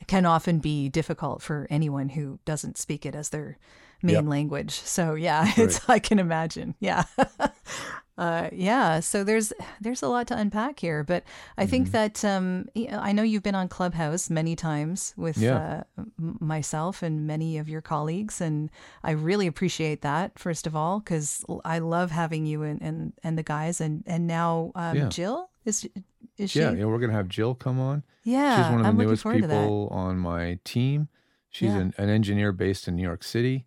[0.06, 3.58] can often be difficult for anyone who doesn't speak it as their
[4.02, 4.24] main Yep.
[4.26, 4.70] language.
[4.72, 6.74] So yeah, it's, I can imagine.
[6.78, 7.04] Yeah.
[8.18, 11.22] Uh, yeah, so there's there's a lot to unpack here, but
[11.56, 11.70] I Mm-hmm.
[11.70, 15.84] think that um, I know you've been on Clubhouse many times with Yeah.
[15.98, 18.70] uh, myself and many of your colleagues, and
[19.04, 20.38] I really appreciate that.
[20.38, 24.26] First of all, because I love having you and, and, and the guys, and and
[24.26, 25.08] now um, Yeah.
[25.08, 25.88] Jill is
[26.36, 26.58] is she?
[26.60, 28.02] Yeah, yeah, we're going to have Jill come on.
[28.24, 29.54] Yeah, She's one of the I'm newest forward to that.
[29.54, 31.08] people on my team.
[31.50, 33.64] She's an, an engineer based in New York City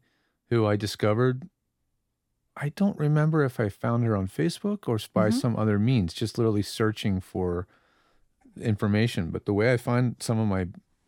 [0.49, 1.49] who I discovered.
[2.57, 5.33] I don't remember if I found her on Facebook or by Mhm.
[5.33, 7.67] some other means, just literally searching for
[8.59, 9.31] information.
[9.31, 10.67] But the way I find some of my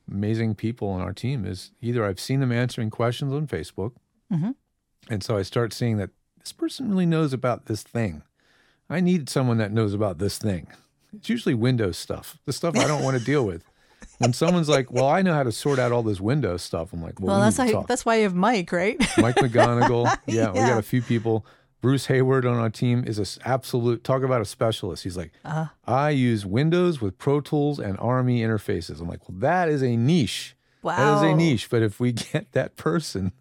[0.10, 3.94] amazing people on our team is either I've seen them answering questions on Facebook,
[4.32, 4.56] Mhm.
[5.10, 8.24] and so I start seeing that this person really knows about this thing.
[8.90, 10.68] I need someone that knows about this thing.
[11.14, 13.64] It's usually Windows stuff, the stuff I don't want to deal with.
[14.20, 17.02] When someone's like, "Well, I know how to sort out all this Windows stuff," I'm
[17.02, 18.98] like, "Well, Well, we that's why talk." that's why you have Mike, right?
[19.18, 20.16] Mike McGonigal.
[20.28, 21.46] Yeah, we got a few people.
[21.82, 25.04] Bruce Hayward on our team is an absolute talk about a specialist.
[25.04, 25.66] He's like, uh-huh.
[25.86, 29.02] I use Windows with Pro Tools and RME interfaces.
[29.02, 30.56] I'm like, well, that is a niche.
[30.82, 31.70] Wow, That is a niche.
[31.70, 33.34] But if we get that person,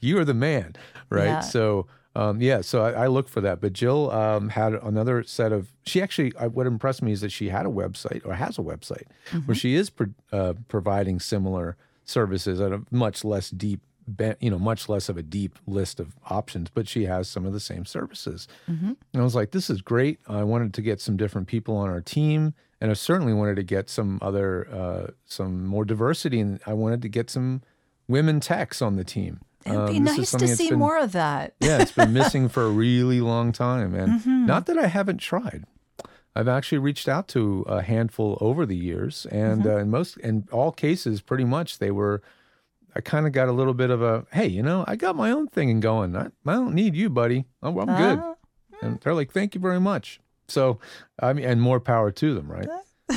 [0.00, 0.74] you are the man,
[1.10, 1.26] right?
[1.26, 1.40] Yeah.
[1.40, 1.86] So,
[2.20, 3.62] um, yeah, so I, I look for that.
[3.62, 5.72] But Jill um, had another set of.
[5.86, 8.62] She actually, I, what impressed me is that she had a website or has a
[8.62, 9.06] website
[9.46, 13.80] where she is pro, uh, providing similar services at a much less deep,
[14.40, 16.68] you know, much less of a deep list of options.
[16.68, 18.46] But she has some of the same services.
[19.14, 20.20] And I was like, this is great.
[20.28, 22.52] I wanted to get some different people on our team,
[22.82, 27.00] and I certainly wanted to get some other, uh, some more diversity, and I wanted
[27.00, 27.62] to get some
[28.08, 29.40] women techs on the team.
[29.66, 31.54] It'd be Um, this nice to see been- more of that.
[31.60, 33.94] yeah, it's been missing for a really long time.
[33.94, 34.46] And Mm-hmm.
[34.46, 35.64] not that I haven't tried.
[36.34, 39.70] I've actually reached out to a handful over the years, and Mm-hmm.
[39.70, 42.22] uh, in most, in all cases, pretty much they were.
[42.96, 45.30] I kind of got a little bit of a, hey, you know, I got my
[45.30, 46.16] own thing going.
[46.16, 47.44] I, I don't need you, buddy.
[47.62, 48.18] I'm, I'm good.
[48.20, 48.34] Ah.
[48.82, 50.18] And they're like, thank you very much.
[50.48, 50.80] So,
[51.20, 52.68] I mean, and more power to them, right?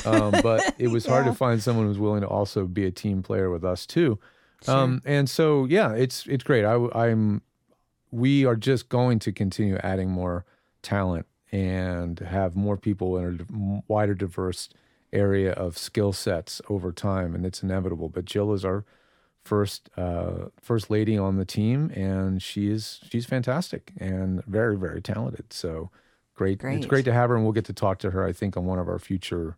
[0.05, 3.23] um, but it was hard to find someone who's willing to also be a team
[3.23, 4.19] player with us too.
[4.69, 6.65] Um, and so, yeah, it's it's great.
[6.65, 7.41] I, I'm
[8.11, 10.45] we are just going to continue adding more
[10.81, 14.69] talent and have more people in a wider, diverse
[15.11, 18.09] area of skill sets over time, and it's inevitable.
[18.09, 18.85] But Jill is our
[19.43, 25.01] first uh, first lady on the team, and she is she's fantastic and very very
[25.01, 25.53] talented.
[25.53, 25.89] So
[26.35, 26.87] great, it's Great.
[26.87, 28.25] great to have her, and we'll get to talk to her.
[28.25, 29.57] I think on one of our future.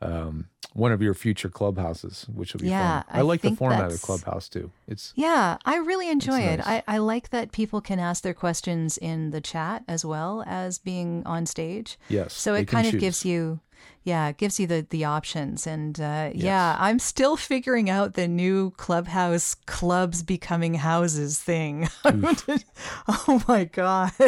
[0.00, 3.04] Um, one of your future clubhouses, which will be Yeah, fun.
[3.16, 4.70] I, I like the format of Clubhouse too.
[4.86, 6.58] It's Yeah, I really enjoy it.
[6.58, 6.66] nice.
[6.66, 10.78] I, I like that people can ask their questions in the chat as well as
[10.78, 11.98] being on stage.
[12.08, 12.32] yes.
[12.34, 13.00] So it kind of choose.
[13.00, 13.60] gives you,
[14.04, 15.66] yeah, it gives you the the options.
[15.66, 21.88] And uh, yeah, I'm still figuring out the new clubhouse clubs becoming houses thing.
[22.04, 24.12] oh my god.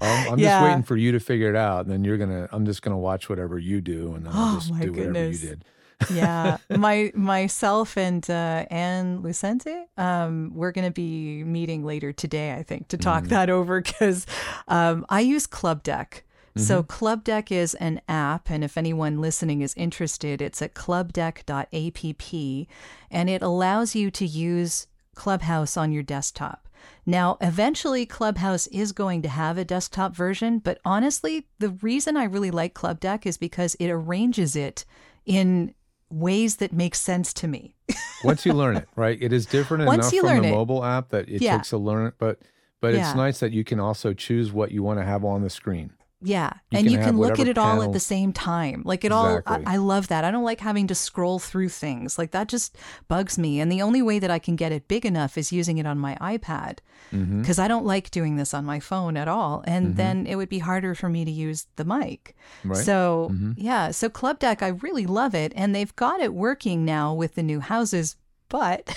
[0.00, 0.50] I'm, I'm Yeah.
[0.58, 2.48] just waiting for you to figure it out, and then you're gonna.
[2.52, 5.42] I'm just gonna watch whatever you do, and then I'll Oh, just do whatever goodness.
[5.42, 5.64] you did.
[6.14, 12.54] yeah, my myself and uh, Anne Lucente, um, we're going to be meeting later today,
[12.54, 14.24] I think, to talk that over because
[14.66, 16.24] um, I use Club Deck.
[16.56, 16.86] So mm-hmm.
[16.88, 22.66] Club Deck is an app, and if anyone listening is interested, it's at clubdeck.app,
[23.10, 26.68] and it allows you to use Clubhouse on your desktop.
[27.06, 32.24] Now, eventually, Clubhouse is going to have a desktop version, but honestly, the reason I
[32.24, 34.84] really like Club Deck is because it arranges it
[35.26, 35.74] in
[36.10, 37.74] ways that make sense to me.
[38.24, 39.18] Once you learn it, right?
[39.20, 40.50] It is different Once enough from the it.
[40.50, 41.56] mobile app that it Yeah.
[41.56, 42.40] takes a learn but
[42.80, 43.06] but Yeah.
[43.08, 45.92] it's nice that you can also choose what you want to have on the screen.
[46.22, 46.52] Yeah.
[46.70, 48.82] You and can you can look at it all at the same time.
[48.84, 50.24] Like it all, I, I love that.
[50.24, 52.18] I don't like having to scroll through things.
[52.18, 52.76] Like that just
[53.08, 53.58] bugs me.
[53.60, 55.98] And the only way that I can get it big enough is using it on
[55.98, 56.78] my iPad
[57.12, 57.40] Mm-hmm.
[57.40, 59.64] because I don't like doing this on my phone at all.
[59.66, 62.36] And then it would be harder for me to use the mic.
[62.64, 62.76] Right.
[62.76, 62.82] Mm-hmm.
[62.84, 63.90] So, yeah.
[63.90, 65.52] So Club Deck, I really love it.
[65.56, 68.14] And they've got it working now with the new houses.
[68.48, 68.94] But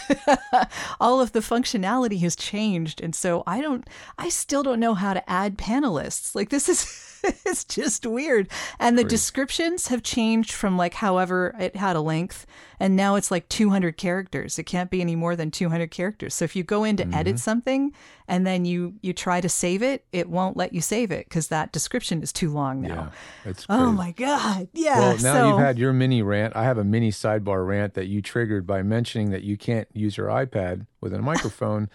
[0.99, 3.01] all of the functionality has changed.
[3.01, 6.35] And so I don't, I still don't know how to add panelists.
[6.35, 6.85] Like this is,
[7.45, 8.49] it's just weird.
[8.79, 12.45] And the descriptions have changed from like however it had a length.
[12.79, 14.59] And now it's like 200 characters.
[14.59, 16.33] It can't be any more than 200 characters.
[16.33, 17.13] So if you go in to Mm-hmm.
[17.13, 17.91] edit something
[18.27, 21.47] and then you, you try to save it, it won't let you save it because
[21.49, 23.11] that description is too long now.
[23.45, 24.67] Yeah, it's Oh my God.
[24.73, 24.99] Yeah.
[24.99, 26.55] Well, now so, you've had your mini rant.
[26.55, 30.17] I have a mini sidebar rant that you triggered by mentioning that you can't use
[30.17, 31.89] your iPad with a microphone.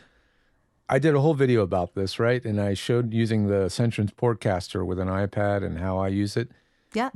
[0.89, 2.43] I did a whole video about this, right?
[2.45, 6.51] And I showed using the Centrance Portcaster with an iPad and how I use it.
[6.95, 7.11] yeah.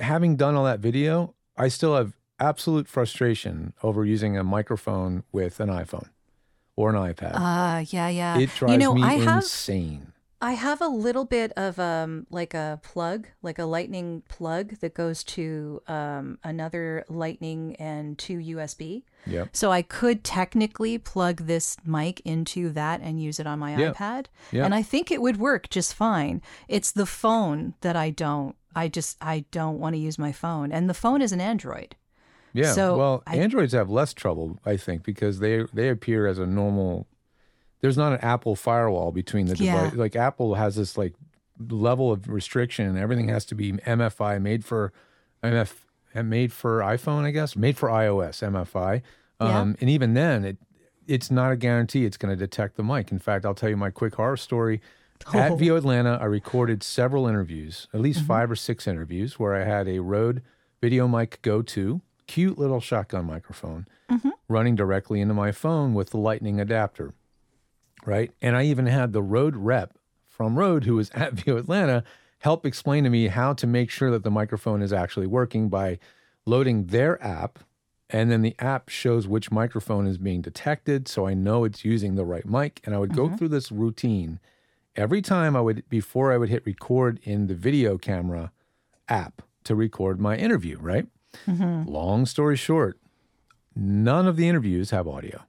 [0.00, 5.60] Having done all that video, I still have absolute frustration over using a microphone with
[5.60, 6.08] an iPhone
[6.74, 7.34] or an iPad.
[7.36, 8.38] Uh, yeah, yeah.
[8.38, 10.11] it drives you know, me I have insane.
[10.42, 14.92] I have a little bit of um like a plug, like a lightning plug that
[14.92, 19.04] goes to um another lightning and two USB.
[19.26, 19.50] Yep.
[19.52, 23.92] So I could technically plug this mic into that and use it on my Yeah.
[23.92, 24.26] iPad.
[24.50, 24.64] Yeah.
[24.64, 26.42] And I think it would work just fine.
[26.66, 28.56] It's the phone that I don't.
[28.74, 30.72] I just I don't want to use my phone.
[30.72, 31.94] And the phone is an Android.
[32.52, 32.72] Yeah.
[32.72, 36.46] So well, I- Androids have less trouble, I think, because they they appear as a
[36.46, 37.06] normal.
[37.82, 39.82] There's not an Apple firewall between the Yeah.
[39.84, 39.94] device.
[39.98, 41.14] Like Apple has this like
[41.68, 44.92] level of restriction, and everything has to be MFI, made for
[45.42, 45.84] MF,
[46.24, 49.02] made for iPhone, I guess, made for iOS, MFI.
[49.40, 49.60] Yeah.
[49.60, 50.56] Um, And even then, it
[51.08, 53.10] it's not a guarantee it's going to detect the mic.
[53.10, 54.80] In fact, I'll tell you my quick horror story.
[55.34, 55.56] At Oh.
[55.56, 59.88] VO Atlanta, I recorded several interviews, at least five or six interviews, where I had
[59.88, 60.42] a Rode
[60.80, 63.86] Video Mic Go 2, cute little shotgun microphone,
[64.48, 67.12] running directly into my phone with the lightning adapter,
[68.06, 68.32] right?
[68.40, 69.96] And I even had the Rode Rep
[70.28, 72.04] from Rode, who was at VO Atlanta,
[72.38, 75.98] help explain to me how to make sure that the microphone is actually working by
[76.46, 77.60] loading their app.
[78.10, 81.08] And then the app shows which microphone is being detected.
[81.08, 82.80] So I know it's using the right mic.
[82.84, 83.36] And I would go mm-hmm.
[83.36, 84.38] through this routine
[84.96, 88.52] every time I would, before I would hit record in the video camera
[89.08, 91.06] app to record my interview, right?
[91.46, 91.88] Mm-hmm.
[91.88, 92.98] Long story short,
[93.74, 95.42] none of the interviews have audio.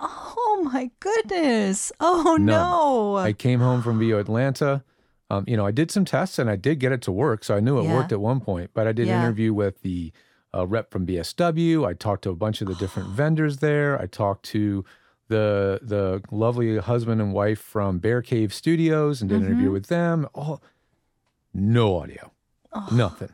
[0.00, 1.92] Oh my goodness.
[2.00, 3.16] Oh no.
[3.16, 4.82] I came home from VO Atlanta.
[5.30, 7.42] Um, you know, I did some tests and I did get it to work.
[7.44, 7.94] So I knew it Yeah.
[7.94, 10.12] worked at one point, but I did an interview with the
[10.54, 11.86] uh, rep from BSW.
[11.86, 13.98] I talked to a bunch of the different vendors there.
[14.00, 14.84] I talked to
[15.28, 19.72] the the lovely husband and wife from Bear Cave Studios and did an interview Mm-hmm.
[19.72, 20.28] with them.
[20.34, 20.62] All
[21.54, 22.32] no audio,
[22.72, 22.88] oh.
[22.92, 23.30] nothing.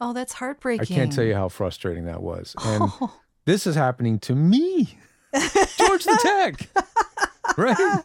[0.00, 0.96] oh, that's heartbreaking.
[0.96, 2.54] I can't tell you how frustrating that was.
[2.64, 2.90] And
[3.44, 4.96] this is happening to me,
[5.32, 6.68] George the Tech,
[7.56, 8.04] right?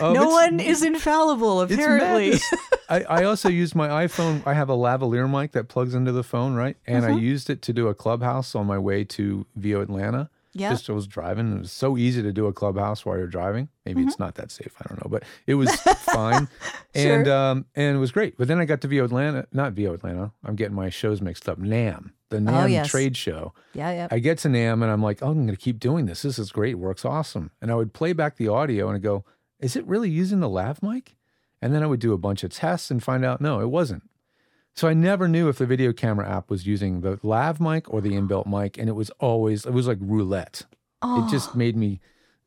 [0.00, 2.38] Um, no one is infallible, apparently.
[2.88, 4.46] I, I also use my iPhone.
[4.46, 6.76] I have a lavalier mic that plugs into the phone, right?
[6.86, 7.14] And Mm-hmm.
[7.14, 10.30] I used it to do a clubhouse on my way to VO Atlanta.
[10.54, 10.70] Yeah.
[10.70, 11.50] Just I was driving.
[11.56, 13.68] It was so easy to do a clubhouse while you're driving.
[13.86, 14.08] Maybe Mm-hmm.
[14.08, 14.74] it's not that safe.
[14.80, 16.46] I don't know, but it was fine,
[16.94, 18.36] and um, and it was great.
[18.36, 20.32] But then I got to VO Atlanta, not VO Atlanta.
[20.44, 21.58] I'm getting my shows mixed up.
[21.58, 22.88] NAMM, the NAMM Oh, yes.
[22.90, 23.54] trade show.
[23.72, 24.08] yeah, yeah.
[24.10, 26.22] I get to NAMM and I'm like, oh, I'm going to keep doing this.
[26.22, 26.72] This is great.
[26.72, 27.50] It works awesome.
[27.62, 29.24] And I would play back the audio and I go,
[29.58, 31.16] is it really using the lav mic?
[31.62, 34.02] And then I would do a bunch of tests and find out, no, it wasn't.
[34.74, 38.00] So I never knew if the video camera app was using the lav mic or
[38.00, 38.78] the inbuilt mic.
[38.78, 40.62] And it was always, it was like roulette.
[41.04, 42.00] It just made me,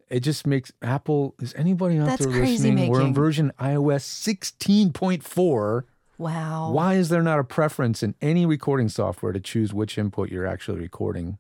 [0.09, 2.88] it just makes Apple, is anybody out That's there listening?
[2.89, 5.83] We're in version iOS 16.4.
[6.17, 6.71] wow.
[6.71, 10.47] Why is there not a preference in any recording software to choose which input you're
[10.47, 11.38] actually recording?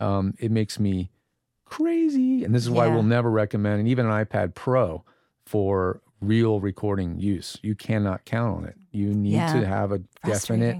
[0.00, 1.10] Um, it makes me
[1.66, 2.42] crazy.
[2.44, 2.94] And this is why Yeah.
[2.94, 5.04] we'll never recommend, and even an iPad Pro
[5.44, 7.58] for real recording use.
[7.62, 8.74] You cannot count on it.
[8.90, 9.52] You need Yeah.
[9.60, 10.78] to have a definite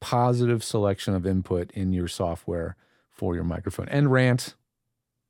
[0.00, 2.76] positive selection of input in your software
[3.10, 3.88] for your microphone.
[3.88, 4.54] And rant.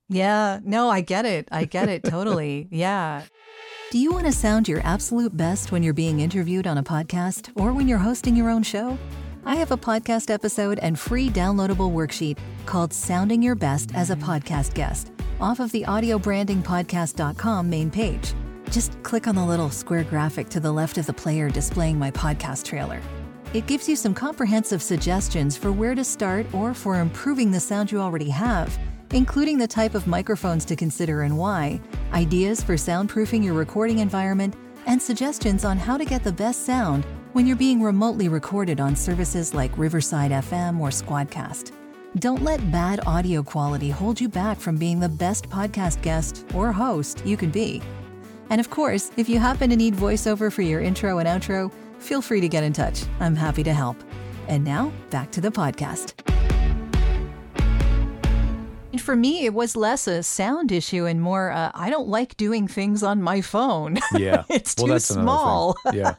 [0.09, 0.59] Yeah.
[0.65, 1.49] No, I get it.
[1.53, 2.69] I get it totally.
[2.73, 3.23] Yeah.
[3.91, 7.51] Do you want to sound your absolute best when you're being interviewed on a podcast
[7.55, 8.99] or when you're hosting your own show?
[9.45, 14.17] I have a podcast episode and free downloadable worksheet called Sounding Your Best as a
[14.17, 18.33] Podcast Guest off of the audiobrandingpodcast.com main page.
[18.71, 22.11] Just click on the little square graphic to the left of the player displaying my
[22.11, 23.01] podcast trailer.
[23.53, 27.93] It gives you some comprehensive suggestions for where to start or for improving the sound
[27.93, 28.77] you already have,
[29.13, 31.81] including the type of microphones to consider and why,
[32.13, 37.07] ideas for soundproofing your recording environment, and suggestions on how to get the best sound
[37.33, 41.73] when you're being remotely recorded on services like Riverside FM or Squadcast.
[42.19, 46.73] Don't let bad audio quality hold you back from being the best podcast guest or
[46.73, 47.83] host you can be.
[48.51, 52.21] And of course, if you happen to need voiceover for your intro and outro, feel
[52.23, 53.03] free to get in touch.
[53.21, 53.97] I'm happy to help.
[54.49, 56.13] And now, back to the podcast.
[58.93, 62.37] And for me, it was less a sound issue and more, uh, I don't like
[62.37, 63.99] doing things on my phone.
[64.17, 64.45] Yeah.
[64.49, 65.77] It's well, too small.
[65.93, 66.15] Yeah.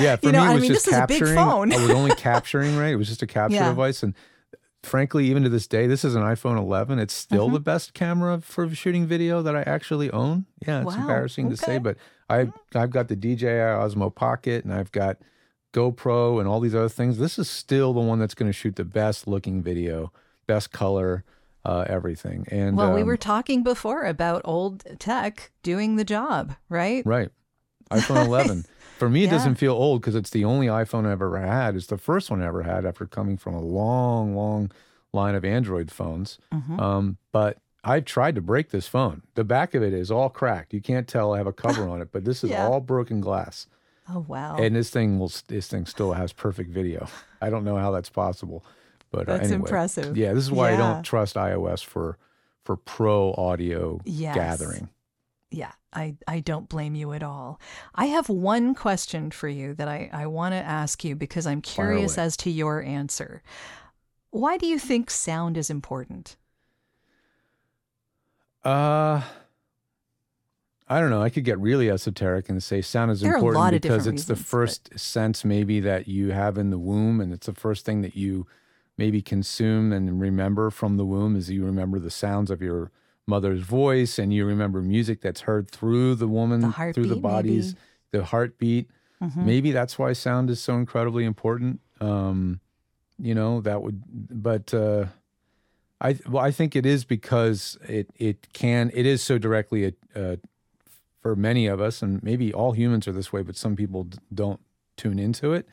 [0.00, 0.16] Yeah.
[0.20, 1.34] For You know, me, it I mean, just this is a big capturing.
[1.36, 1.72] phone.
[1.72, 2.90] I was only capturing, right?
[2.92, 3.68] It was just a capture Yeah.
[3.68, 4.02] device.
[4.02, 4.14] And
[4.82, 6.98] frankly, even to this day, this is an iPhone 11.
[6.98, 7.54] It's still Mm-hmm.
[7.54, 10.46] the best camera for shooting video that I actually own.
[10.66, 10.82] Yeah.
[10.82, 11.00] It's Wow.
[11.02, 11.96] embarrassing to say, but
[12.30, 15.18] I've, I've got the DJI Osmo Pocket and I've got
[15.72, 17.18] GoPro and all these other things.
[17.18, 20.12] This is still the one that's going to shoot the best looking video,
[20.46, 21.24] best color,
[21.64, 22.46] uh, everything.
[22.50, 27.04] And well, we um, were talking before about old tech doing the job, right?
[27.04, 27.28] Right.
[27.90, 28.64] iPhone 11.
[28.98, 29.30] For me, it Yeah.
[29.32, 31.76] doesn't feel old because it's the only iPhone I've ever had.
[31.76, 34.70] It's the first one I ever had after coming from a long, long
[35.12, 36.38] line of Android phones.
[36.52, 36.80] Mm-hmm.
[36.80, 39.22] Um, but I've tried to break this phone.
[39.34, 40.74] The back of it is all cracked.
[40.74, 42.66] You can't tell I have a cover on it, but this is Yeah.
[42.66, 43.66] all broken glass.
[44.12, 44.56] Oh, wow.
[44.56, 45.30] And this thing will.
[45.48, 47.06] This thing still has perfect video.
[47.42, 48.64] I don't know how that's possible,
[49.10, 49.60] but uh, That's anyway.
[49.68, 50.16] impressive.
[50.16, 52.16] Yeah, this is why I don't trust iOS for
[52.64, 54.34] for pro audio Yes.
[54.34, 54.88] gathering.
[55.50, 57.58] Yeah, I, I don't blame you at all.
[57.94, 61.62] I have one question for you that I, I want to ask you because I'm
[61.62, 63.42] curious as to your answer.
[64.30, 66.36] Why do you think sound is important?
[68.64, 69.22] Uh
[70.90, 71.22] I don't know.
[71.22, 74.38] I could get really esoteric and say sound is There important because it's the reasons,
[74.38, 78.00] but- first sense maybe that you have in the womb and it's the first thing
[78.02, 78.46] that you
[78.96, 82.90] maybe consume and remember from the womb is you remember the sounds of your
[83.28, 87.74] mother's voice and you remember music that's heard through the woman The through the bodies
[87.74, 87.78] maybe.
[88.12, 88.90] the heartbeat
[89.22, 89.44] Mhm.
[89.44, 92.60] maybe that's why sound is so incredibly important um
[93.18, 94.02] you know that would
[94.48, 95.06] but uh
[96.00, 100.36] i well i think it is because it it can it is so directly uh,
[101.20, 104.18] for many of us, and maybe all humans are this way, but some people d-
[104.32, 104.60] don't
[104.96, 105.66] tune into it.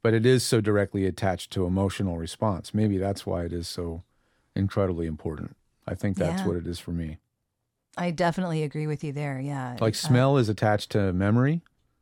[0.00, 2.72] But it is so directly attached to emotional response.
[2.72, 4.04] Maybe that's why it is so
[4.54, 5.56] incredibly important.
[5.86, 6.46] I think that's Yeah.
[6.48, 7.18] what it is for me.
[7.96, 9.38] I definitely agree with you there.
[9.40, 9.76] Yeah.
[9.80, 11.60] Like uh, smell is attached to memory.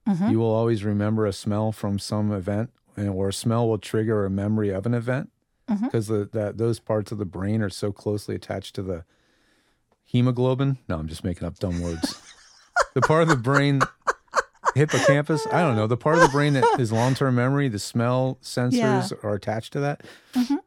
[0.09, 0.31] Mhm.
[0.31, 4.25] You will always remember a smell from some event, and- or a smell will trigger
[4.25, 5.31] a memory of an event
[5.69, 5.85] mm-hmm.
[5.85, 9.05] because the that those parts of the brain are so closely attached to the
[10.05, 10.79] hemoglobin.
[10.89, 12.21] No, I'm just making up dumb words.
[12.95, 13.81] the part of the brain,
[14.75, 15.47] hippocampus.
[15.51, 15.87] I don't know.
[15.87, 19.01] The part of the brain that is long term memory, the smell sensors Yeah.
[19.03, 19.27] Mm-hmm.
[19.27, 20.03] are attached to that,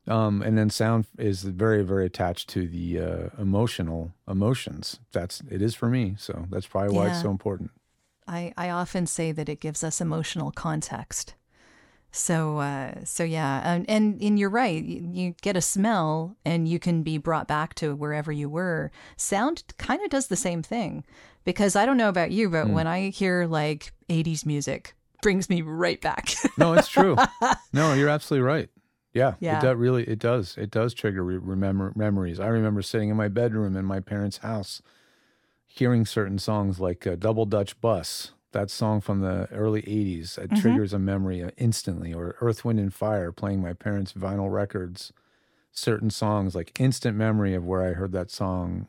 [0.08, 4.99] um, and then sound is very very attached to the uh, emotional emotions.
[5.12, 6.16] That's it is for me.
[6.18, 7.72] So that's probably why it's so important.
[8.26, 11.36] I, I often say that it gives us emotional context.
[12.16, 14.84] So uh, so yeah, and, and and you're right.
[14.84, 18.91] You, you get a smell, and you can be brought back to wherever you were.
[19.18, 21.04] Sound kind of does the same thing,
[21.44, 25.62] because I don't know about you, but when I hear like '80s music, brings me
[25.62, 26.30] right back.
[26.58, 27.16] No, it's true.
[27.74, 28.70] no, you're absolutely right.
[29.14, 29.60] Yeah, Yeah.
[29.60, 30.56] it does really it does.
[30.58, 32.39] It does trigger re- remember memories.
[32.39, 34.82] I remember sitting in my bedroom in my parents' house
[35.66, 40.38] hearing certain songs like uh, Double Dutch Bus, that song from the early 80s.
[40.38, 44.52] It triggers a memory uh, instantly or Earth Wind and Fire playing my parents' vinyl
[44.52, 45.12] records.
[45.72, 48.88] Certain songs like instant memory of where I heard that song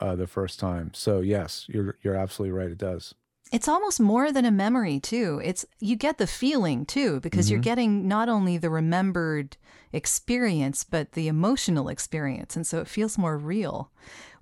[0.00, 0.90] uh, the first time.
[0.94, 3.14] So yes, you're you're absolutely right it does.
[3.52, 7.52] it's almost more than a memory too it's you get the feeling too because Mm-hmm.
[7.52, 9.56] you're getting not only the remembered
[9.92, 13.90] experience but the emotional experience and so it feels more real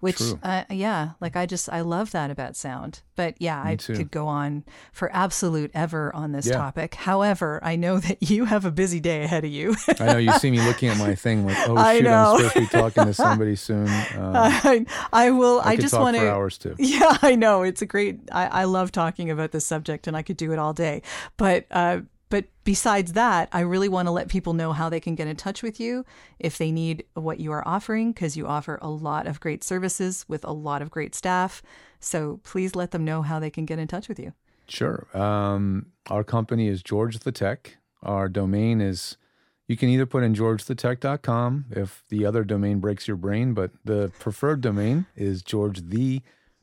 [0.00, 3.94] which uh, yeah like i just i love that about sound but yeah i too.
[3.96, 6.56] could go on for absolute ever on this Yeah.
[6.58, 10.18] topic however i know that you have a busy day ahead of you I know
[10.18, 12.32] you see me looking at my thing like, oh I shoot, know.
[12.34, 13.86] I'm supposed to be talking to somebody soon.
[13.88, 16.74] Um, I, I will I, i, just want for to hours too.
[16.78, 17.62] Yeah, I know.
[17.62, 20.58] It's a great I, I love talking about this subject and I could do it
[20.58, 21.02] all day.
[21.36, 22.00] But uh
[22.34, 25.36] but besides that, I really want to let people know how they can get in
[25.36, 26.04] touch with you
[26.40, 30.24] if they need what you are offering because you offer a lot of great services
[30.26, 31.62] with a lot of great staff.
[32.00, 34.32] So please let them know how they can get in touch with you.
[34.66, 35.06] Sure.
[35.16, 37.76] Um, our company is George the Tech.
[38.02, 39.16] Our domain is
[39.68, 44.10] you can either put in georgethetech.com if the other domain breaks your brain, but the
[44.18, 46.20] preferred domain is george the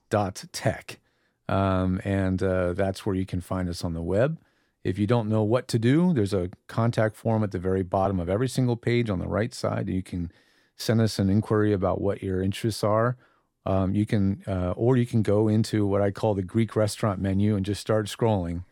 [0.09, 0.99] dot tech.
[1.47, 4.38] Um, and uh, that's where you can find us on the web.
[4.84, 8.19] If you don't know what to do, there's a contact form at the very bottom
[8.19, 9.88] of every single page on the right side.
[9.89, 10.32] You can
[10.75, 13.17] send us an inquiry about what your interests are.
[13.65, 17.21] Um, you can, uh, or you can go into what I call the Greek restaurant
[17.21, 18.63] menu and just start scrolling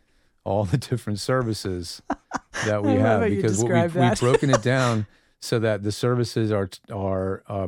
[0.44, 2.02] all the different services
[2.66, 5.06] that we have because what we've, we've broken it down
[5.40, 7.68] so that the services are are uh,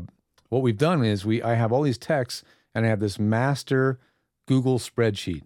[0.50, 4.00] what we've done is we I have all these texts and I have this master
[4.48, 5.44] Google spreadsheet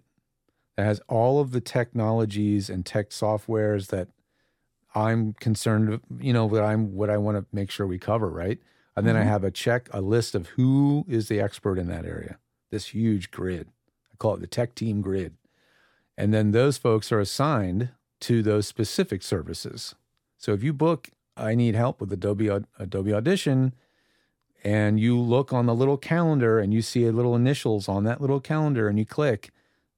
[0.76, 4.08] that has all of the technologies and tech softwares that
[4.94, 8.58] I'm concerned, you know, that I'm what I want to make sure we cover, right?
[8.96, 9.28] And then I mm-hmm.
[9.28, 12.38] have a check, a list of who is the expert in that area.
[12.70, 13.68] This huge grid.
[14.12, 15.34] I call it the tech team grid.
[16.16, 19.94] And then those folks are assigned to those specific services.
[20.38, 22.48] So if you book, I need help with Adobe
[22.78, 23.74] Adobe Audition,
[24.64, 28.20] and you look on the little calendar and you see a little initials on that
[28.20, 29.50] little calendar and you click,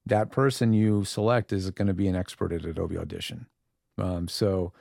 [0.09, 3.47] that person you select is going to be an expert at Adobe Audition.
[3.97, 4.73] Um, so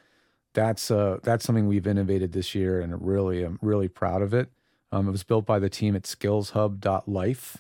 [0.55, 4.51] that's uh, that's something we've innovated this year, and really, I'm really proud of it.
[4.91, 7.59] Um, it was built by the team at SkillsHub.life,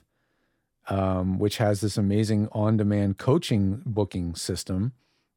[0.89, 4.93] um, which has this amazing on-demand coaching booking system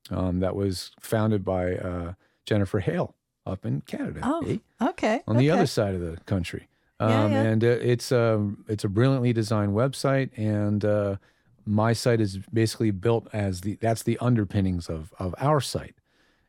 [0.10, 2.14] um, that was founded by uh,
[2.46, 3.14] Jennifer Hale
[3.46, 4.22] up in Canada.
[4.24, 4.58] Oh, eh?
[4.82, 5.22] okay.
[5.28, 6.68] on the other side of the country.
[7.00, 7.42] Um, Yeah, yeah.
[7.42, 11.18] And uh, it's a it's a brilliantly designed website, and uh,
[11.66, 15.96] my site is basically built as the that's the underpinnings of of our site.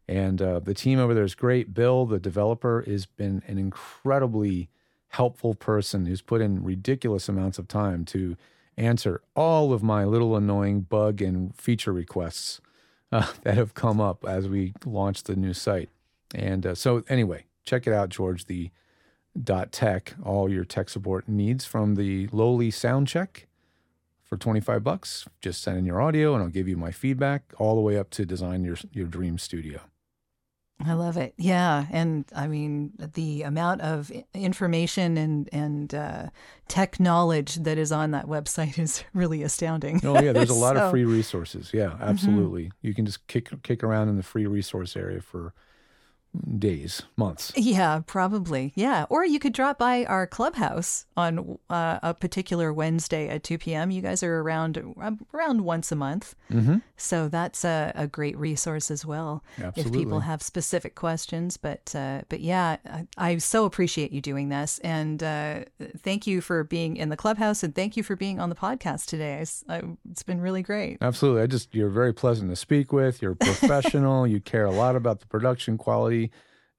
[0.08, 1.72] And uh, the team over there is great.
[1.72, 4.68] Bill, the developer, has been an incredibly
[5.08, 8.36] helpful person who's put in ridiculous amounts of time to
[8.76, 12.60] answer all of my little annoying bug and feature requests
[13.12, 15.90] uh, that have come up as we launched the new site.
[16.34, 18.46] And uh, so, anyway, check it out, George.
[18.46, 18.70] The
[19.40, 23.46] dot tech, all your tech support needs from the lowly sound check
[24.32, 25.28] for 25 bucks.
[25.42, 28.08] Just send in your audio and I'll give you my feedback all the way up
[28.12, 29.80] to design your your dream studio.
[30.82, 31.34] I love it.
[31.36, 36.26] Yeah, and I mean the amount of information and and uh,
[36.66, 40.00] tech knowledge that is on that website is really astounding.
[40.02, 40.84] Oh yeah, there's a lot So- Mm-hmm.
[40.86, 41.70] of free resources.
[41.74, 42.72] Yeah, absolutely.
[42.80, 45.52] You can just kick kick around in the free resource area for
[46.58, 47.52] days, months.
[47.56, 48.72] Yeah, probably.
[48.74, 49.06] Yeah.
[49.08, 53.90] Or you could drop by our clubhouse on uh, a particular Wednesday at 2 p.m.
[53.90, 56.34] You guys are around uh, around once a month.
[56.50, 56.78] Mm-hmm.
[56.96, 59.82] So that's a, a great resource as well Absolutely.
[59.82, 61.56] if people have specific questions.
[61.56, 65.60] But uh, but yeah, I, I so appreciate you doing this, and uh,
[65.98, 69.06] thank you for being in the clubhouse, and thank you for being on the podcast
[69.06, 69.38] today.
[69.40, 70.98] It's, I, it's been really great.
[71.00, 71.42] Absolutely.
[71.42, 73.20] I just you're very pleasant to speak with.
[73.20, 74.26] You're professional.
[74.26, 76.21] you care a lot about the production quality,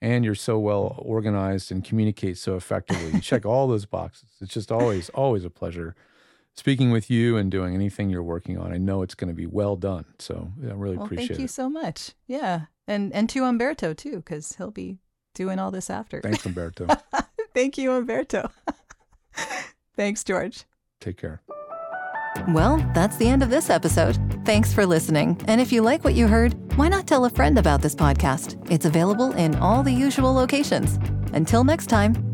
[0.01, 3.11] and you're so well organized and communicate so effectively.
[3.11, 4.29] You check all those boxes.
[4.41, 5.95] It's just always always a pleasure
[6.55, 8.71] speaking with you and doing anything you're working on.
[8.71, 10.05] I know it's going to be well done.
[10.19, 12.13] So yeah, I really Well, appreciate thank you so much.
[12.27, 14.99] Yeah, and and to Umberto too, because he'll be
[15.33, 16.21] doing all this after.
[16.21, 16.87] Thanks, Umberto.
[17.53, 18.49] Thank you, Umberto.
[19.95, 20.65] Thanks, George.
[20.99, 21.41] Take care.
[22.49, 24.17] Well, that's the end of this episode.
[24.45, 25.39] Thanks for listening.
[25.47, 28.71] And if you like what you heard, why not tell a friend about this podcast?
[28.71, 30.99] It's available in all the usual locations.
[31.33, 32.32] Until next time,